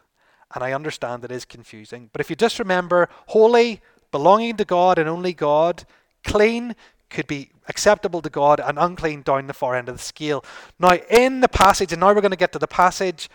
and 0.54 0.64
I 0.64 0.74
understand 0.74 1.24
it 1.24 1.32
is 1.32 1.46
confusing. 1.46 2.10
But 2.12 2.22
if 2.22 2.30
you 2.30 2.36
just 2.36 2.60
remember, 2.60 3.10
holy, 3.28 3.82
belonging 4.12 4.58
to 4.58 4.66
God 4.66 4.98
and 4.98 5.10
only 5.10 5.34
God, 5.34 5.86
clean 6.24 6.76
could 7.10 7.28
be 7.28 7.50
acceptable 7.68 8.22
to 8.22 8.30
God, 8.30 8.60
and 8.60 8.78
unclean 8.78 9.22
down 9.22 9.48
the 9.48 9.54
far 9.54 9.76
end 9.76 9.90
of 9.90 9.98
the 9.98 10.04
scale. 10.04 10.44
Now, 10.80 10.94
in 11.10 11.42
the 11.42 11.48
passage, 11.48 11.92
and 11.94 12.00
now 12.00 12.14
we're 12.14 12.22
going 12.22 12.32
to 12.32 12.38
get 12.38 12.52
to 12.54 12.60
the 12.60 12.68
passage, 12.68 13.30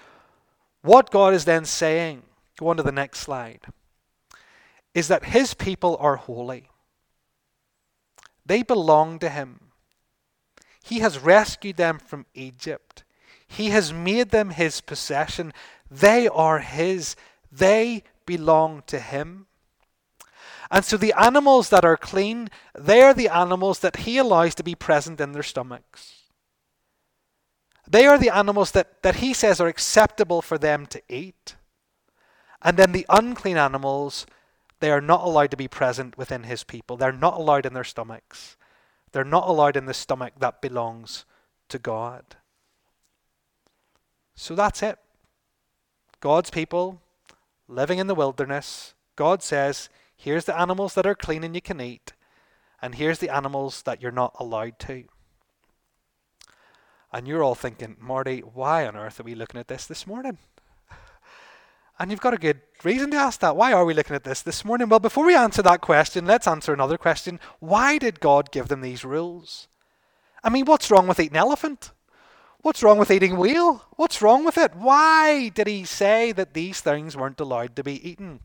what 0.82 1.10
God 1.10 1.34
is 1.34 1.44
then 1.44 1.64
saying, 1.64 2.22
go 2.58 2.68
on 2.68 2.76
to 2.76 2.82
the 2.82 2.92
next 2.92 3.20
slide, 3.20 3.60
is 4.94 5.09
that 5.09 5.26
His 5.26 5.54
people 5.54 5.97
are 6.00 6.16
holy. 6.16 6.68
They 8.44 8.62
belong 8.62 9.18
to 9.20 9.28
Him. 9.28 9.70
He 10.82 11.00
has 11.00 11.18
rescued 11.18 11.76
them 11.76 11.99
from 11.99 12.26
Egypt. 12.35 13.04
He 13.47 13.70
has 13.70 13.92
made 13.92 14.30
them 14.30 14.50
His 14.50 14.80
possession. 14.80 15.52
They 15.90 16.28
are 16.28 16.59
His. 16.59 17.16
They 17.52 18.04
belong 18.26 18.82
to 18.87 18.99
Him. 18.99 19.47
And 20.70 20.85
so 20.85 20.97
the 20.97 21.14
animals 21.18 21.68
that 21.70 21.85
are 21.85 21.97
clean, 21.97 22.49
they 22.78 23.02
are 23.02 23.14
the 23.14 23.28
animals 23.28 23.80
that 23.80 23.97
He 23.97 24.18
allows 24.18 24.54
to 24.56 24.62
be 24.62 24.75
present 24.75 25.20
in 25.20 25.32
their 25.32 25.42
stomachs. 25.42 26.14
They 27.88 28.06
are 28.06 28.18
the 28.18 28.30
animals 28.35 28.70
that, 28.73 29.02
that 29.02 29.16
He 29.16 29.35
says 29.35 29.61
are 29.61 29.66
acceptable 29.66 30.42
for 30.42 30.59
them 30.59 30.87
to 30.87 31.02
eat. 31.09 31.56
And 32.62 32.76
then 32.76 32.92
the 32.92 33.06
unclean 33.09 33.56
animals, 33.56 34.26
they 34.80 34.90
are 34.90 35.00
not 35.00 35.25
allowed 35.25 35.50
to 35.52 35.56
be 35.56 35.68
present 35.68 36.18
within 36.18 36.44
His 36.44 36.64
people. 36.64 36.96
They're 36.96 37.12
not 37.12 37.34
allowed 37.34 37.66
in 37.66 37.75
their 37.75 37.84
stomachs. 37.84 38.56
They're 39.12 39.25
not 39.25 39.49
allowed 39.49 39.76
in 39.76 39.87
the 39.87 39.94
stomach 39.94 40.34
that 40.38 40.60
belongs 40.60 41.25
to 41.68 41.78
God. 41.78 42.37
So 44.34 44.54
that's 44.54 44.82
it. 44.82 44.99
God's 46.20 46.50
people 46.50 47.00
living 47.68 47.99
in 47.99 48.06
the 48.06 48.14
wilderness, 48.14 48.94
God 49.16 49.42
says, 49.42 49.88
here's 50.16 50.44
the 50.44 50.58
animals 50.58 50.94
that 50.94 51.06
are 51.06 51.14
clean 51.14 51.44
and 51.44 51.54
you 51.54 51.60
can 51.60 51.80
eat, 51.80 52.12
and 52.82 52.94
here's 52.94 53.18
the 53.18 53.34
animals 53.34 53.82
that 53.82 54.02
you're 54.02 54.10
not 54.10 54.34
allowed 54.38 54.78
to. 54.80 55.04
And 57.12 57.26
you're 57.26 57.42
all 57.42 57.54
thinking, 57.54 57.96
Marty, 58.00 58.40
why 58.40 58.87
on 58.87 58.96
earth 58.96 59.20
are 59.20 59.25
we 59.25 59.34
looking 59.34 59.60
at 59.60 59.68
this 59.68 59.87
this 59.87 60.06
morning? 60.06 60.38
And 62.00 62.11
you've 62.11 62.23
got 62.23 62.33
a 62.33 62.38
good 62.38 62.62
reason 62.83 63.11
to 63.11 63.19
ask 63.19 63.40
that. 63.40 63.57
Why 63.57 63.75
are 63.75 63.85
we 63.85 63.92
looking 63.92 64.16
at 64.16 64.25
this 64.25 64.40
this 64.40 64.64
morning? 64.64 64.88
Well, 64.88 65.00
before 65.00 65.26
we 65.26 65.37
answer 65.37 65.61
that 65.61 65.83
question, 65.83 66.25
let's 66.25 66.49
answer 66.49 66.73
another 66.73 66.97
question. 66.97 67.38
Why 67.59 67.99
did 67.99 68.21
God 68.21 68.50
give 68.50 68.69
them 68.69 68.80
these 68.80 69.04
rules? 69.04 69.69
I 70.42 70.49
mean, 70.49 70.64
what's 70.64 70.90
wrong 70.90 71.07
with 71.07 71.21
eating 71.21 71.37
elephant? 71.37 71.92
What's 72.62 72.83
wrong 72.83 72.99
with 72.99 73.11
eating 73.11 73.37
whale? 73.37 73.85
What's 73.97 74.23
wrong 74.23 74.47
with 74.47 74.57
it? 74.57 74.75
Why 74.75 75.50
did 75.50 75.66
he 75.66 75.85
say 75.85 76.33
that 76.33 76.54
these 76.54 76.80
things 76.80 77.19
weren't 77.19 77.38
allowed 77.38 77.76
to 77.76 77.85
be 77.85 78.09
eaten? 78.09 78.40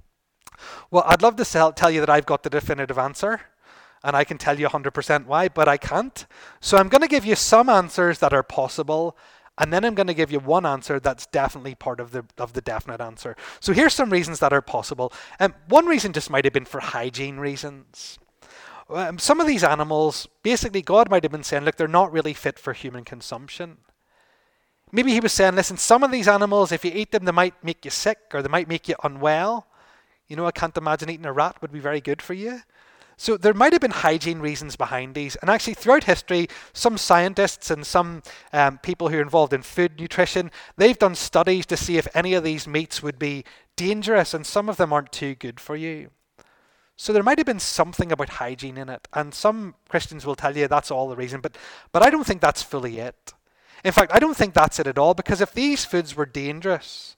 Well, 0.91 1.03
I'd 1.07 1.21
love 1.21 1.37
to 1.37 1.73
tell 1.75 1.91
you 1.91 2.01
that 2.01 2.09
I've 2.09 2.25
got 2.25 2.43
the 2.43 2.49
definitive 2.49 2.97
answer, 2.97 3.39
and 4.03 4.17
I 4.17 4.25
can 4.25 4.37
tell 4.37 4.59
you 4.59 4.67
100% 4.67 5.27
why, 5.27 5.47
but 5.47 5.69
I 5.69 5.77
can't. 5.77 6.25
So 6.59 6.77
I'm 6.77 6.89
going 6.89 7.01
to 7.01 7.07
give 7.07 7.25
you 7.25 7.35
some 7.35 7.69
answers 7.69 8.19
that 8.19 8.33
are 8.33 8.43
possible, 8.43 9.17
and 9.57 9.71
then 9.71 9.85
I'm 9.85 9.95
going 9.95 10.07
to 10.07 10.13
give 10.13 10.31
you 10.31 10.39
one 10.39 10.65
answer 10.65 10.99
that's 10.99 11.25
definitely 11.27 11.75
part 11.75 11.99
of 11.99 12.11
the 12.11 12.25
of 12.37 12.53
the 12.53 12.61
definite 12.61 13.01
answer. 13.01 13.35
So 13.59 13.73
here's 13.73 13.93
some 13.93 14.09
reasons 14.09 14.39
that 14.39 14.53
are 14.53 14.61
possible. 14.61 15.13
Um, 15.39 15.53
one 15.67 15.85
reason 15.85 16.13
just 16.13 16.29
might 16.29 16.43
have 16.43 16.53
been 16.53 16.65
for 16.65 16.79
hygiene 16.79 17.37
reasons. 17.37 18.19
Um, 18.89 19.17
some 19.17 19.39
of 19.39 19.47
these 19.47 19.63
animals, 19.63 20.27
basically, 20.43 20.81
God 20.81 21.09
might 21.09 21.23
have 21.23 21.31
been 21.31 21.43
saying, 21.43 21.63
look, 21.63 21.75
they're 21.75 21.87
not 21.87 22.11
really 22.11 22.33
fit 22.33 22.59
for 22.59 22.73
human 22.73 23.03
consumption. 23.03 23.77
Maybe 24.91 25.11
he 25.11 25.19
was 25.19 25.33
saying, 25.33 25.55
listen, 25.55 25.77
some 25.77 26.03
of 26.03 26.11
these 26.11 26.27
animals, 26.27 26.71
if 26.71 26.85
you 26.85 26.91
eat 26.93 27.11
them, 27.11 27.25
they 27.25 27.31
might 27.31 27.61
make 27.63 27.83
you 27.83 27.91
sick 27.91 28.19
or 28.33 28.41
they 28.41 28.49
might 28.49 28.67
make 28.67 28.87
you 28.87 28.95
unwell. 29.03 29.67
You 30.27 30.35
know, 30.35 30.45
I 30.45 30.51
can't 30.51 30.77
imagine 30.77 31.09
eating 31.09 31.25
a 31.25 31.33
rat 31.33 31.61
would 31.61 31.71
be 31.71 31.79
very 31.79 32.01
good 32.01 32.21
for 32.21 32.33
you. 32.33 32.61
So 33.17 33.37
there 33.37 33.53
might 33.53 33.73
have 33.73 33.81
been 33.81 33.91
hygiene 33.91 34.39
reasons 34.39 34.75
behind 34.75 35.15
these. 35.15 35.35
And 35.37 35.49
actually, 35.49 35.75
throughout 35.75 36.03
history, 36.03 36.47
some 36.73 36.97
scientists 36.97 37.71
and 37.71 37.85
some 37.85 38.23
um, 38.51 38.77
people 38.79 39.09
who 39.09 39.17
are 39.17 39.21
involved 39.21 39.53
in 39.53 39.61
food 39.61 39.99
nutrition, 39.99 40.51
they've 40.75 40.99
done 40.99 41.15
studies 41.15 41.65
to 41.67 41.77
see 41.77 41.97
if 41.97 42.07
any 42.13 42.33
of 42.33 42.43
these 42.43 42.67
meats 42.67 43.01
would 43.01 43.17
be 43.17 43.45
dangerous, 43.75 44.33
and 44.33 44.45
some 44.45 44.69
of 44.69 44.77
them 44.77 44.91
aren't 44.91 45.11
too 45.11 45.35
good 45.35 45.59
for 45.59 45.75
you. 45.75 46.09
So 46.97 47.11
there 47.11 47.23
might 47.23 47.39
have 47.39 47.45
been 47.45 47.59
something 47.59 48.11
about 48.11 48.29
hygiene 48.29 48.77
in 48.77 48.89
it, 48.89 49.07
and 49.13 49.33
some 49.33 49.75
Christians 49.89 50.25
will 50.25 50.35
tell 50.35 50.55
you 50.55 50.67
that's 50.67 50.91
all 50.91 51.09
the 51.09 51.15
reason, 51.15 51.41
but 51.41 51.57
but 51.91 52.03
I 52.03 52.09
don't 52.09 52.25
think 52.25 52.41
that's 52.41 52.63
fully 52.63 52.99
it. 52.99 53.33
In 53.83 53.91
fact, 53.91 54.13
I 54.13 54.19
don't 54.19 54.37
think 54.37 54.53
that's 54.53 54.79
it 54.79 54.87
at 54.87 54.97
all, 54.97 55.13
because 55.13 55.41
if 55.41 55.51
these 55.51 55.83
foods 55.83 56.15
were 56.15 56.25
dangerous, 56.25 57.17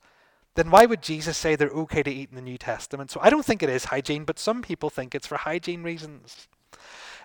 then 0.57 0.71
why 0.71 0.85
would 0.85 1.01
Jesus 1.01 1.37
say 1.37 1.55
they're 1.55 1.69
okay 1.69 2.03
to 2.03 2.11
eat 2.11 2.29
in 2.29 2.35
the 2.35 2.41
New 2.41 2.57
Testament? 2.57 3.11
So 3.11 3.19
I 3.23 3.29
don't 3.29 3.45
think 3.45 3.63
it 3.63 3.69
is 3.69 3.85
hygiene, 3.85 4.25
but 4.25 4.39
some 4.39 4.61
people 4.61 4.89
think 4.89 5.15
it's 5.15 5.27
for 5.27 5.37
hygiene 5.37 5.83
reasons. 5.83 6.47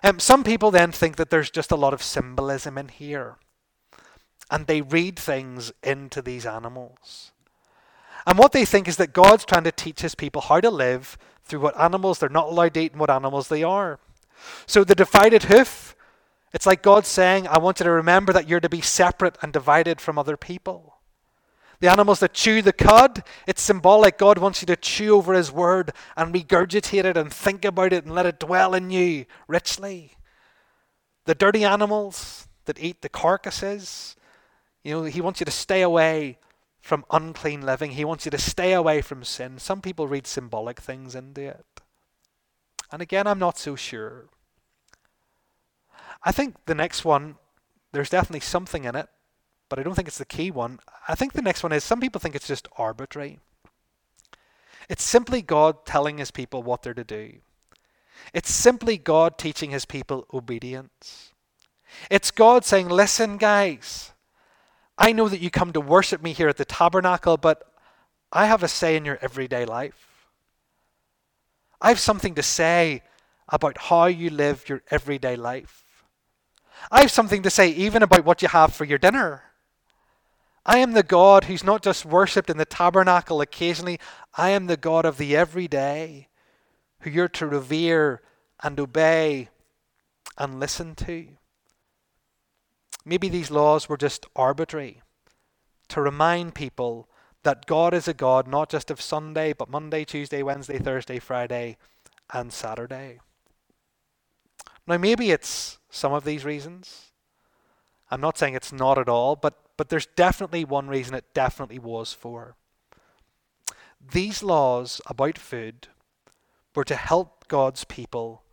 Um, 0.03 0.19
some 0.19 0.43
people 0.43 0.71
then 0.71 0.91
think 0.91 1.17
that 1.17 1.29
there's 1.29 1.49
just 1.49 1.71
a 1.71 1.75
lot 1.75 1.93
of 1.93 2.03
symbolism 2.03 2.77
in 2.77 2.89
here, 2.89 3.37
and 4.49 4.67
they 4.67 4.81
read 4.81 5.17
things 5.17 5.71
into 5.83 6.21
these 6.21 6.45
animals. 6.45 7.31
And 8.25 8.37
what 8.37 8.53
they 8.53 8.65
think 8.65 8.87
is 8.87 8.97
that 8.97 9.13
God's 9.13 9.45
trying 9.45 9.63
to 9.65 9.71
teach 9.71 10.01
his 10.01 10.15
people 10.15 10.41
how 10.41 10.61
to 10.61 10.69
live 10.69 11.17
through 11.43 11.59
what 11.59 11.79
animals 11.79 12.19
they're 12.19 12.29
not 12.29 12.47
allowed 12.47 12.73
to 12.75 12.81
eat 12.81 12.91
and 12.93 13.01
what 13.01 13.09
animals 13.09 13.49
they 13.49 13.63
are. 13.63 13.99
So 14.65 14.83
the 14.83 14.95
divided 14.95 15.43
hoof 15.43 15.95
it's 16.53 16.67
like 16.67 16.83
God 16.83 17.05
saying, 17.05 17.47
I 17.47 17.57
want 17.57 17.79
you 17.79 17.85
to 17.85 17.91
remember 17.91 18.31
that 18.31 18.47
you're 18.47 18.59
to 18.59 18.69
be 18.69 18.81
separate 18.81 19.37
and 19.41 19.51
divided 19.51 19.99
from 19.99 20.19
other 20.19 20.37
people. 20.37 20.92
The 21.83 21.91
animals 21.91 22.21
that 22.21 22.33
chew 22.33 22.61
the 22.61 22.71
cud, 22.71 23.25
it's 23.45 23.61
symbolic. 23.61 24.17
God 24.17 24.37
wants 24.37 24.61
you 24.61 24.65
to 24.67 24.77
chew 24.77 25.17
over 25.17 25.33
His 25.33 25.51
word 25.51 25.91
and 26.15 26.33
regurgitate 26.33 27.03
it 27.03 27.17
and 27.17 27.29
think 27.29 27.65
about 27.65 27.91
it 27.91 28.05
and 28.05 28.15
let 28.15 28.25
it 28.25 28.39
dwell 28.39 28.73
in 28.73 28.89
you 28.89 29.25
richly. 29.49 30.13
The 31.25 31.35
dirty 31.35 31.65
animals 31.65 32.47
that 32.63 32.81
eat 32.81 33.01
the 33.01 33.09
carcasses, 33.09 34.15
you 34.81 34.93
know, 34.93 35.03
He 35.03 35.19
wants 35.19 35.41
you 35.41 35.45
to 35.45 35.51
stay 35.51 35.81
away 35.81 36.37
from 36.79 37.03
unclean 37.11 37.65
living. 37.65 37.91
He 37.91 38.05
wants 38.05 38.23
you 38.23 38.31
to 38.31 38.37
stay 38.37 38.71
away 38.71 39.01
from 39.01 39.25
sin. 39.25 39.59
Some 39.59 39.81
people 39.81 40.07
read 40.07 40.25
symbolic 40.25 40.79
things 40.79 41.15
into 41.15 41.41
it. 41.41 41.81
And 42.93 43.01
again, 43.01 43.27
I'm 43.27 43.39
not 43.39 43.57
so 43.57 43.75
sure. 43.75 44.29
I 46.23 46.31
think 46.31 46.55
the 46.65 46.75
next 46.75 47.03
one, 47.03 47.35
there's 47.91 48.09
definitely 48.09 48.39
something 48.39 48.85
in 48.85 48.95
it, 48.95 49.09
but 49.73 49.79
I 49.79 49.81
don't 49.81 49.95
think 49.95 50.07
it's 50.07 50.19
the 50.19 50.25
key 50.25 50.51
one. 50.51 50.77
I 51.07 51.15
think 51.15 51.33
the 51.33 51.41
next 51.41 51.63
one 51.63 51.71
is 51.71 51.83
some 51.83 51.99
people 51.99 52.21
think 52.21 52.35
it's 52.35 52.45
just 52.45 52.67
arbitrary. 52.77 53.39
It's 54.87 55.01
simply 55.01 55.41
God 55.41 55.83
telling 55.83 56.19
his 56.19 56.29
people 56.29 56.61
what 56.61 56.83
they're 56.83 56.93
to 56.93 57.03
do. 57.03 57.39
It's 58.35 58.51
simply 58.51 58.99
God 58.99 59.39
teaching 59.39 59.71
his 59.71 59.85
people 59.85 60.27
obedience. 60.31 61.33
It's 62.11 62.29
God 62.29 62.63
saying, 62.63 62.87
Listen, 62.87 63.37
guys, 63.37 64.11
I 64.95 65.11
know 65.11 65.27
that 65.27 65.41
you 65.41 65.49
come 65.49 65.73
to 65.73 65.81
worship 65.81 66.21
me 66.21 66.33
here 66.33 66.49
at 66.49 66.57
the 66.57 66.65
tabernacle, 66.65 67.37
but 67.37 67.63
I 68.31 68.45
have 68.45 68.61
a 68.61 68.67
say 68.67 68.95
in 68.95 69.05
your 69.05 69.17
everyday 69.23 69.65
life. 69.65 70.27
I 71.81 71.89
have 71.89 71.99
something 71.99 72.35
to 72.35 72.43
say 72.43 73.01
about 73.49 73.79
how 73.79 74.05
you 74.05 74.29
live 74.29 74.69
your 74.69 74.83
everyday 74.91 75.35
life. 75.35 76.05
I 76.91 77.01
have 77.01 77.09
something 77.09 77.41
to 77.41 77.49
say 77.49 77.69
even 77.69 78.03
about 78.03 78.23
what 78.23 78.43
you 78.43 78.49
have 78.49 78.71
for 78.75 78.85
your 78.85 78.99
dinner. 78.99 79.45
I 80.65 80.77
am 80.79 80.93
the 80.93 81.03
God 81.03 81.45
who's 81.45 81.63
not 81.63 81.83
just 81.83 82.05
worshipped 82.05 82.49
in 82.49 82.57
the 82.57 82.65
tabernacle 82.65 83.41
occasionally, 83.41 83.99
I 84.35 84.51
am 84.51 84.67
the 84.67 84.77
God 84.77 85.05
of 85.05 85.17
the 85.17 85.35
everyday, 85.35 86.29
who 87.01 87.09
you're 87.09 87.27
to 87.29 87.47
revere 87.47 88.21
and 88.61 88.79
obey 88.79 89.49
and 90.37 90.59
listen 90.59 90.95
to. 90.95 91.27
Maybe 93.05 93.27
these 93.27 93.51
laws 93.51 93.89
were 93.89 93.97
just 93.97 94.25
arbitrary 94.35 95.01
to 95.89 96.01
remind 96.01 96.55
people 96.55 97.09
that 97.43 97.65
God 97.65 97.93
is 97.93 98.07
a 98.07 98.13
God 98.13 98.47
not 98.47 98.69
just 98.69 98.89
of 98.89 99.01
Sunday, 99.01 99.51
but 99.51 99.69
Monday, 99.69 100.05
Tuesday, 100.05 100.41
Wednesday, 100.41 100.79
Thursday, 100.79 101.19
Friday, 101.19 101.77
and 102.31 102.53
Saturday. 102.53 103.19
Now, 104.87 104.97
maybe 104.97 105.31
it's 105.31 105.77
some 105.89 106.13
of 106.13 106.23
these 106.23 106.45
reasons. 106.45 107.12
I'm 108.13 108.21
not 108.21 108.37
saying 108.37 108.53
it's 108.53 108.71
not 108.71 108.99
at 108.99 109.09
all, 109.09 109.35
but, 109.35 109.57
but 109.75 109.89
there's 109.89 110.05
definitely 110.05 110.63
one 110.63 110.87
reason 110.87 111.15
it 111.15 111.33
definitely 111.33 111.79
was 111.79 112.13
for. 112.13 112.55
These 113.99 114.43
laws 114.43 115.01
about 115.07 115.39
food 115.39 115.87
were 116.75 116.83
to 116.83 116.95
help 116.95 117.47
God's 117.47 117.85
people 117.85 118.43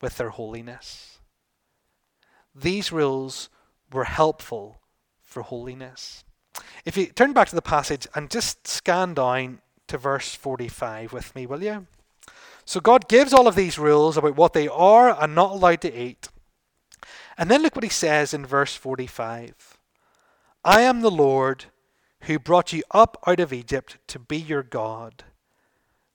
with 0.00 0.16
their 0.16 0.30
holiness. 0.30 1.20
These 2.52 2.90
rules 2.90 3.48
were 3.92 4.04
helpful 4.04 4.80
for 5.22 5.42
holiness. 5.42 6.24
If 6.84 6.96
you 6.96 7.06
turn 7.06 7.32
back 7.32 7.48
to 7.50 7.54
the 7.54 7.62
passage 7.62 8.08
and 8.16 8.28
just 8.28 8.66
scan 8.66 9.14
down 9.14 9.60
to 9.86 9.98
verse 9.98 10.34
45 10.34 11.12
with 11.12 11.32
me, 11.36 11.46
will 11.46 11.62
you? 11.62 11.86
So 12.64 12.80
God 12.80 13.08
gives 13.08 13.32
all 13.32 13.46
of 13.46 13.54
these 13.54 13.78
rules 13.78 14.16
about 14.16 14.34
what 14.34 14.52
they 14.52 14.66
are 14.66 15.16
and 15.22 15.32
not 15.32 15.52
allowed 15.52 15.82
to 15.82 15.96
eat. 15.96 16.28
And 17.38 17.50
then 17.50 17.62
look 17.62 17.76
what 17.76 17.84
he 17.84 17.90
says 17.90 18.32
in 18.32 18.46
verse 18.46 18.74
45 18.74 19.78
I 20.64 20.82
am 20.82 21.00
the 21.00 21.10
Lord 21.10 21.66
who 22.22 22.38
brought 22.38 22.72
you 22.72 22.82
up 22.90 23.16
out 23.26 23.40
of 23.40 23.52
Egypt 23.52 23.98
to 24.08 24.18
be 24.18 24.36
your 24.36 24.62
God. 24.62 25.24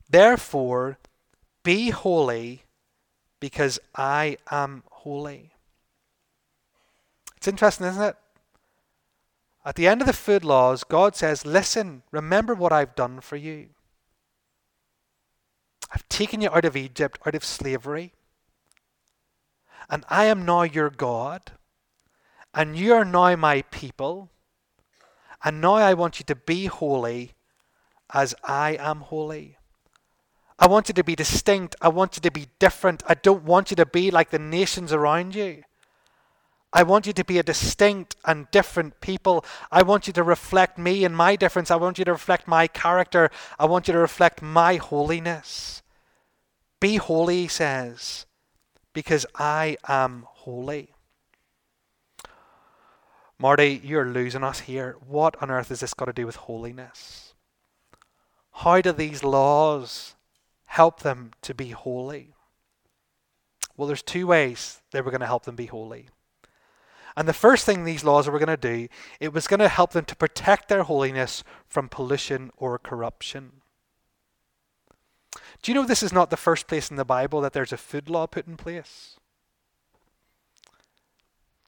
Therefore, 0.10 0.98
be 1.64 1.90
holy, 1.92 2.64
because 3.40 3.80
I 3.96 4.38
am 4.50 4.84
holy. 4.90 5.52
It's 7.38 7.48
interesting, 7.48 7.88
isn't 7.88 8.04
it? 8.04 8.16
At 9.64 9.76
the 9.76 9.88
end 9.88 10.02
of 10.02 10.08
the 10.08 10.14
food 10.14 10.44
laws, 10.44 10.84
God 10.84 11.16
says, 11.16 11.46
Listen, 11.46 12.04
remember 12.12 12.54
what 12.54 12.74
I've 12.74 12.96
done 12.96 13.22
for 13.22 13.36
you. 13.36 13.70
I've 15.94 16.08
taken 16.10 16.42
you 16.42 16.50
out 16.50 16.66
of 16.66 16.76
Egypt, 16.76 17.20
out 17.26 17.36
of 17.36 17.44
slavery. 17.44 18.14
And 19.90 20.06
I 20.10 20.26
am 20.26 20.46
now 20.46 20.64
your 20.64 20.90
God. 20.90 21.52
And 22.54 22.76
you 22.76 22.94
are 22.94 23.06
now 23.06 23.36
my 23.36 23.64
people. 23.64 24.30
And 25.44 25.62
now 25.62 25.76
I 25.76 25.94
want 25.94 26.20
you 26.20 26.26
to 26.26 26.36
be 26.36 26.66
holy 26.66 27.34
as 28.14 28.36
I 28.44 28.78
am 28.80 29.02
holy. 29.02 29.58
I 30.60 30.68
want 30.68 30.90
you 30.90 30.94
to 30.94 31.04
be 31.04 31.16
distinct. 31.16 31.76
I 31.82 31.88
want 31.88 32.16
you 32.16 32.22
to 32.22 32.32
be 32.32 32.48
different. 32.60 33.02
I 33.08 33.16
don't 33.16 33.44
want 33.44 33.72
you 33.72 33.76
to 33.78 33.86
be 33.86 34.12
like 34.12 34.30
the 34.30 34.40
nations 34.40 34.94
around 34.94 35.34
you. 35.34 35.64
I 36.74 36.84
want 36.84 37.06
you 37.06 37.14
to 37.14 37.26
be 37.26 37.38
a 37.38 37.44
distinct 37.44 38.16
and 38.24 38.50
different 38.52 39.02
people. 39.02 39.44
I 39.72 39.82
want 39.82 40.08
you 40.08 40.14
to 40.14 40.24
reflect 40.24 40.78
me 40.78 41.04
and 41.04 41.16
my 41.16 41.36
difference. 41.36 41.70
I 41.70 41.76
want 41.76 41.98
you 41.98 42.06
to 42.06 42.14
reflect 42.14 42.48
my 42.48 42.68
character. 42.68 43.30
I 43.60 43.66
want 43.66 43.88
you 43.88 43.94
to 43.94 44.00
reflect 44.00 44.42
my 44.42 44.76
holiness. 44.76 45.82
Be 46.80 46.96
holy, 46.96 47.42
he 47.44 47.48
says, 47.48 48.26
because 48.94 49.26
I 49.36 49.78
am 49.88 50.26
holy. 50.28 50.94
Marty, 53.40 53.82
you're 53.84 54.06
losing 54.06 54.44
us 54.44 54.62
here. 54.62 54.98
What 55.08 55.42
on 55.42 55.50
earth 55.50 55.70
has 55.70 55.80
this 55.80 55.94
got 55.94 56.06
to 56.06 56.14
do 56.14 56.26
with 56.26 56.36
holiness? 56.36 57.34
How 58.54 58.82
do 58.82 58.92
these 58.92 59.24
laws 59.24 60.16
help 60.66 61.00
them 61.00 61.32
to 61.42 61.54
be 61.56 61.70
holy? 61.70 62.36
Well, 63.76 63.88
there's 63.88 64.04
two 64.04 64.28
ways 64.28 64.82
they 64.92 65.02
were 65.02 65.10
going 65.10 65.22
to 65.22 65.28
help 65.28 65.46
them 65.46 65.56
be 65.56 65.66
holy. 65.66 66.10
And 67.18 67.28
the 67.28 67.34
first 67.34 67.66
thing 67.66 67.84
these 67.84 68.04
laws 68.04 68.30
were 68.30 68.40
going 68.40 68.48
to 68.48 68.58
do, 68.58 68.88
it 69.20 69.34
was 69.34 69.48
going 69.48 69.60
to 69.60 69.68
help 69.68 69.92
them 69.92 70.06
to 70.06 70.16
protect 70.16 70.70
their 70.70 70.84
holiness 70.84 71.44
from 71.68 71.90
pollution 71.90 72.52
or 72.58 72.78
corruption. 72.78 73.61
Do 75.62 75.72
you 75.72 75.76
know 75.76 75.86
this 75.86 76.04
is 76.04 76.14
not 76.14 76.30
the 76.30 76.38
first 76.38 76.68
place 76.68 76.90
in 76.90 76.98
the 76.98 77.06
Bible 77.06 77.42
that 77.42 77.54
there's 77.54 77.74
a 77.74 77.78
food 77.78 78.10
law 78.10 78.26
put 78.26 78.48
in 78.48 78.58
place? 78.58 79.18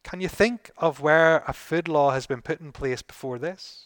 Can 0.03 0.19
you 0.19 0.27
think 0.27 0.71
of 0.77 0.99
where 0.99 1.43
a 1.47 1.53
food 1.53 1.87
law 1.87 2.11
has 2.11 2.25
been 2.25 2.41
put 2.41 2.59
in 2.59 2.71
place 2.71 3.01
before 3.01 3.37
this? 3.37 3.85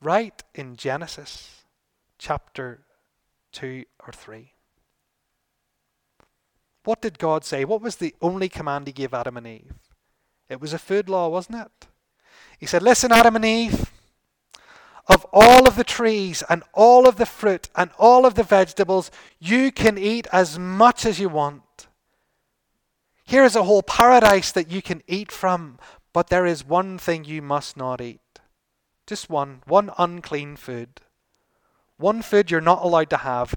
Right 0.00 0.42
in 0.54 0.76
Genesis 0.76 1.62
chapter 2.18 2.80
2 3.52 3.84
or 4.06 4.12
3. 4.12 4.52
What 6.84 7.00
did 7.00 7.18
God 7.18 7.44
say? 7.44 7.64
What 7.64 7.80
was 7.80 7.96
the 7.96 8.14
only 8.20 8.48
command 8.48 8.88
He 8.88 8.92
gave 8.92 9.14
Adam 9.14 9.36
and 9.36 9.46
Eve? 9.46 9.74
It 10.48 10.60
was 10.60 10.72
a 10.72 10.78
food 10.78 11.08
law, 11.08 11.28
wasn't 11.28 11.60
it? 11.60 11.86
He 12.58 12.66
said, 12.66 12.82
Listen, 12.82 13.12
Adam 13.12 13.36
and 13.36 13.44
Eve, 13.44 13.91
of 15.06 15.26
all 15.32 15.66
of 15.66 15.76
the 15.76 15.84
trees 15.84 16.42
and 16.48 16.62
all 16.72 17.08
of 17.08 17.16
the 17.16 17.26
fruit 17.26 17.68
and 17.74 17.90
all 17.98 18.24
of 18.24 18.34
the 18.34 18.42
vegetables, 18.42 19.10
you 19.40 19.72
can 19.72 19.98
eat 19.98 20.26
as 20.32 20.58
much 20.58 21.04
as 21.04 21.18
you 21.18 21.28
want. 21.28 21.86
Here 23.24 23.44
is 23.44 23.56
a 23.56 23.64
whole 23.64 23.82
paradise 23.82 24.52
that 24.52 24.70
you 24.70 24.82
can 24.82 25.02
eat 25.06 25.32
from, 25.32 25.78
but 26.12 26.28
there 26.28 26.46
is 26.46 26.66
one 26.66 26.98
thing 26.98 27.24
you 27.24 27.42
must 27.42 27.76
not 27.76 28.00
eat. 28.00 28.20
Just 29.06 29.30
one, 29.30 29.62
one 29.66 29.90
unclean 29.98 30.56
food. 30.56 31.00
One 31.96 32.22
food 32.22 32.50
you're 32.50 32.60
not 32.60 32.82
allowed 32.82 33.10
to 33.10 33.18
have, 33.18 33.54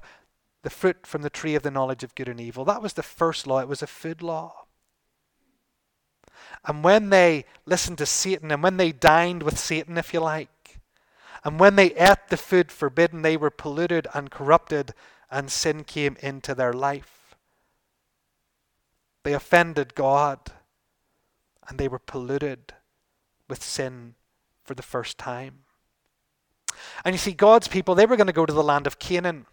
the 0.62 0.70
fruit 0.70 1.06
from 1.06 1.22
the 1.22 1.30
tree 1.30 1.54
of 1.54 1.62
the 1.62 1.70
knowledge 1.70 2.02
of 2.02 2.14
good 2.14 2.28
and 2.28 2.40
evil. 2.40 2.64
That 2.64 2.82
was 2.82 2.94
the 2.94 3.02
first 3.02 3.46
law. 3.46 3.60
It 3.60 3.68
was 3.68 3.82
a 3.82 3.86
food 3.86 4.22
law. 4.22 4.66
And 6.64 6.82
when 6.82 7.10
they 7.10 7.44
listened 7.66 7.98
to 7.98 8.06
Satan, 8.06 8.50
and 8.50 8.62
when 8.62 8.76
they 8.76 8.92
dined 8.92 9.42
with 9.42 9.58
Satan, 9.58 9.96
if 9.98 10.12
you 10.12 10.20
like, 10.20 10.48
and 11.46 11.60
when 11.60 11.76
they 11.76 11.94
ate 11.94 12.26
the 12.28 12.36
food 12.36 12.72
forbidden, 12.72 13.22
they 13.22 13.36
were 13.36 13.50
polluted 13.50 14.08
and 14.12 14.32
corrupted, 14.32 14.92
and 15.30 15.48
sin 15.48 15.84
came 15.84 16.16
into 16.18 16.56
their 16.56 16.72
life. 16.72 17.36
They 19.22 19.32
offended 19.32 19.94
God, 19.94 20.40
and 21.68 21.78
they 21.78 21.86
were 21.86 22.00
polluted 22.00 22.74
with 23.48 23.62
sin 23.62 24.16
for 24.64 24.74
the 24.74 24.82
first 24.82 25.18
time. 25.18 25.60
And 27.04 27.14
you 27.14 27.18
see, 27.18 27.30
God's 27.30 27.68
people, 27.68 27.94
they 27.94 28.06
were 28.06 28.16
going 28.16 28.26
to 28.26 28.32
go 28.32 28.44
to 28.44 28.52
the 28.52 28.64
land 28.64 28.88
of 28.88 28.98
Canaan. 28.98 29.46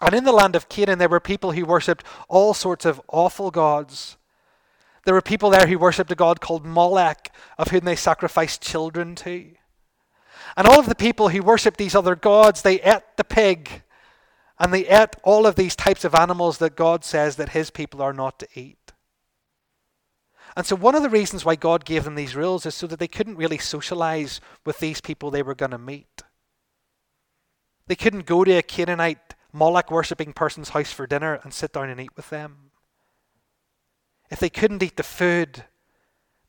And 0.00 0.14
in 0.14 0.22
the 0.22 0.30
land 0.30 0.54
of 0.54 0.68
Canaan, 0.68 1.00
there 1.00 1.08
were 1.08 1.18
people 1.18 1.50
who 1.50 1.64
worshipped 1.64 2.04
all 2.28 2.54
sorts 2.54 2.84
of 2.84 3.02
awful 3.08 3.50
gods. 3.50 4.18
There 5.04 5.14
were 5.14 5.20
people 5.20 5.50
there 5.50 5.66
who 5.66 5.80
worshipped 5.80 6.12
a 6.12 6.14
god 6.14 6.40
called 6.40 6.64
Molech, 6.64 7.34
of 7.58 7.72
whom 7.72 7.80
they 7.80 7.96
sacrificed 7.96 8.62
children 8.62 9.16
to. 9.16 9.56
And 10.56 10.66
all 10.66 10.78
of 10.78 10.88
the 10.88 10.94
people 10.94 11.30
who 11.30 11.42
worshipped 11.42 11.78
these 11.78 11.94
other 11.94 12.14
gods, 12.14 12.62
they 12.62 12.80
ate 12.80 13.02
the 13.16 13.24
pig. 13.24 13.82
And 14.58 14.72
they 14.72 14.86
ate 14.86 15.16
all 15.24 15.46
of 15.46 15.56
these 15.56 15.74
types 15.74 16.04
of 16.04 16.14
animals 16.14 16.58
that 16.58 16.76
God 16.76 17.04
says 17.04 17.36
that 17.36 17.50
his 17.50 17.70
people 17.70 18.00
are 18.00 18.12
not 18.12 18.38
to 18.38 18.48
eat. 18.54 18.92
And 20.56 20.64
so, 20.64 20.76
one 20.76 20.94
of 20.94 21.02
the 21.02 21.10
reasons 21.10 21.44
why 21.44 21.56
God 21.56 21.84
gave 21.84 22.04
them 22.04 22.14
these 22.14 22.36
rules 22.36 22.64
is 22.64 22.74
so 22.76 22.86
that 22.86 23.00
they 23.00 23.08
couldn't 23.08 23.36
really 23.36 23.58
socialize 23.58 24.40
with 24.64 24.78
these 24.78 25.00
people 25.00 25.30
they 25.30 25.42
were 25.42 25.56
going 25.56 25.72
to 25.72 25.78
meet. 25.78 26.22
They 27.88 27.96
couldn't 27.96 28.26
go 28.26 28.44
to 28.44 28.52
a 28.52 28.62
Canaanite 28.62 29.34
Moloch 29.52 29.90
worshipping 29.90 30.32
person's 30.32 30.70
house 30.70 30.92
for 30.92 31.06
dinner 31.06 31.40
and 31.42 31.52
sit 31.52 31.72
down 31.72 31.90
and 31.90 32.00
eat 32.00 32.16
with 32.16 32.30
them. 32.30 32.70
If 34.30 34.38
they 34.38 34.48
couldn't 34.48 34.82
eat 34.82 34.96
the 34.96 35.02
food, 35.02 35.64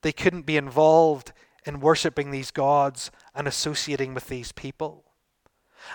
they 0.01 0.11
couldn't 0.11 0.45
be 0.45 0.57
involved 0.57 1.33
in 1.65 1.79
worshipping 1.79 2.31
these 2.31 2.51
gods 2.51 3.11
and 3.33 3.47
associating 3.47 4.13
with 4.13 4.27
these 4.27 4.51
people. 4.51 5.03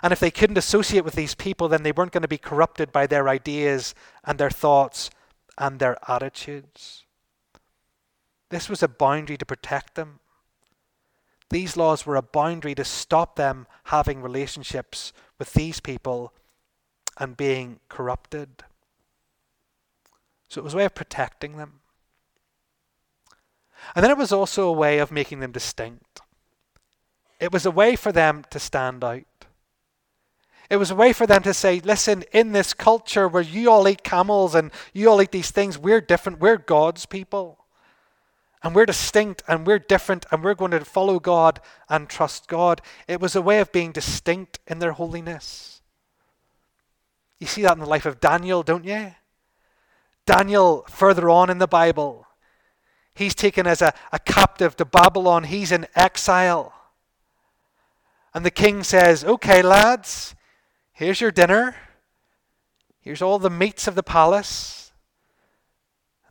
And 0.03 0.13
if 0.13 0.21
they 0.21 0.31
couldn't 0.31 0.59
associate 0.59 1.05
with 1.05 1.15
these 1.15 1.35
people, 1.35 1.69
then 1.69 1.83
they 1.83 1.93
weren't 1.93 2.13
going 2.13 2.23
to 2.23 2.29
be 2.29 2.39
corrupted 2.39 2.93
by 2.93 3.07
their 3.07 3.29
ideas 3.29 3.95
and 4.25 4.39
their 4.39 4.51
thoughts 4.51 5.11
and 5.59 5.79
their 5.79 5.97
attitudes. 6.09 7.05
This 8.51 8.69
was 8.69 8.83
a 8.83 8.89
boundary 8.89 9.37
to 9.37 9.47
protect 9.47 9.95
them. 9.95 10.21
These 11.51 11.77
laws 11.77 12.07
were 12.07 12.17
a 12.17 12.23
boundary 12.23 12.75
to 12.77 12.85
stop 12.85 13.37
them 13.37 13.67
having 13.85 14.23
relationships 14.23 15.13
with 15.39 15.53
these 15.53 15.81
people 15.81 16.33
and 17.17 17.37
being 17.37 17.81
corrupted. 17.89 18.65
So 20.49 20.61
it 20.61 20.65
was 20.65 20.75
a 20.75 20.79
way 20.79 20.85
of 20.85 20.95
protecting 20.95 21.57
them. 21.57 21.80
And 23.95 24.05
then 24.05 24.11
it 24.11 24.19
was 24.19 24.33
also 24.33 24.69
a 24.69 24.73
way 24.73 24.99
of 24.99 25.11
making 25.11 25.41
them 25.41 25.53
distinct. 25.53 26.21
It 27.41 27.53
was 27.53 27.65
a 27.65 27.71
way 27.71 27.97
for 27.97 28.13
them 28.13 28.45
to 28.51 28.59
stand 28.59 29.03
out. 29.03 29.25
It 30.69 30.77
was 30.77 30.91
a 30.93 30.95
way 30.95 31.13
for 31.13 31.27
them 31.27 31.43
to 31.43 31.53
say, 31.53 31.81
listen, 31.81 32.23
in 32.33 32.53
this 32.53 32.75
culture 32.75 33.27
where 33.27 33.43
you 33.43 33.71
all 33.71 33.89
eat 33.89 34.05
camels 34.05 34.55
and 34.55 34.71
you 34.93 35.11
all 35.11 35.21
eat 35.21 35.33
these 35.33 35.51
things, 35.51 35.77
we're 35.77 36.01
different. 36.01 36.39
We're 36.39 36.59
God's 36.59 37.07
people. 37.07 37.59
And 38.63 38.75
we're 38.75 38.87
distinct 38.87 39.43
and 39.49 39.67
we're 39.67 39.79
different 39.79 40.27
and 40.31 40.45
we're 40.45 40.55
going 40.55 40.71
to 40.71 40.85
follow 40.85 41.19
God 41.19 41.61
and 41.89 42.09
trust 42.09 42.47
God. 42.47 42.83
It 43.09 43.21
was 43.21 43.35
a 43.35 43.43
way 43.43 43.59
of 43.59 43.73
being 43.73 43.91
distinct 43.91 44.61
in 44.67 44.79
their 44.79 44.93
holiness. 44.93 45.81
You 47.41 47.47
see 47.47 47.63
that 47.63 47.73
in 47.73 47.81
the 47.81 47.87
life 47.87 48.07
of 48.07 48.21
Daniel, 48.21 48.63
don't 48.63 48.85
you? 48.85 49.15
Daniel, 50.27 50.85
further 50.89 51.31
on 51.31 51.51
in 51.51 51.59
the 51.59 51.67
Bible, 51.67 52.27
he's 53.21 53.35
taken 53.35 53.67
as 53.67 53.83
a, 53.83 53.93
a 54.13 54.19
captive 54.19 54.77
to 54.77 54.85
Babylon, 54.85 55.45
he's 55.45 55.71
in 55.71 55.87
exile. 55.95 56.73
And 58.33 58.45
the 58.45 58.51
king 58.51 58.83
says, 58.83 59.25
Okay, 59.25 59.63
lads, 59.63 60.35
here's 60.93 61.21
your 61.21 61.31
dinner. 61.31 61.77
Here's 63.01 63.23
all 63.23 63.39
the 63.39 63.51
meats 63.51 63.87
of 63.87 63.95
the 63.95 64.03
palace. 64.03 64.93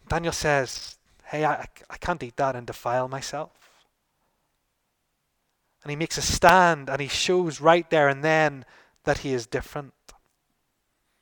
Daniel 0.08 0.34
says, 0.34 0.98
Hey, 1.26 1.46
I, 1.46 1.68
I 1.90 1.98
can't 1.98 2.24
eat 2.24 2.38
that 2.38 2.56
and 2.56 2.66
defile 2.66 3.08
myself. 3.08 3.52
And 5.84 5.92
he 5.92 5.96
makes 5.96 6.18
a 6.18 6.22
stand 6.22 6.90
and 6.90 7.00
he 7.00 7.08
shows 7.08 7.62
right 7.62 7.90
there 7.90 8.10
and 8.10 8.24
then 8.24 8.66
that 9.04 9.20
he 9.20 9.34
is 9.34 9.46
different. 9.46 9.94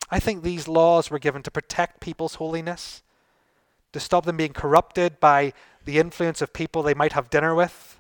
I 0.10 0.20
think 0.20 0.42
these 0.42 0.70
laws 0.70 1.12
were 1.12 1.20
given 1.20 1.44
to 1.44 1.52
protect 1.52 2.00
people's 2.00 2.36
holiness, 2.36 3.04
to 3.94 4.00
stop 4.00 4.26
them 4.26 4.38
being 4.38 4.54
corrupted 4.54 5.20
by 5.20 5.54
the 5.86 5.98
influence 5.98 6.42
of 6.42 6.54
people 6.54 6.84
they 6.84 6.94
might 6.94 7.14
have 7.14 7.30
dinner 7.30 7.56
with 7.56 8.00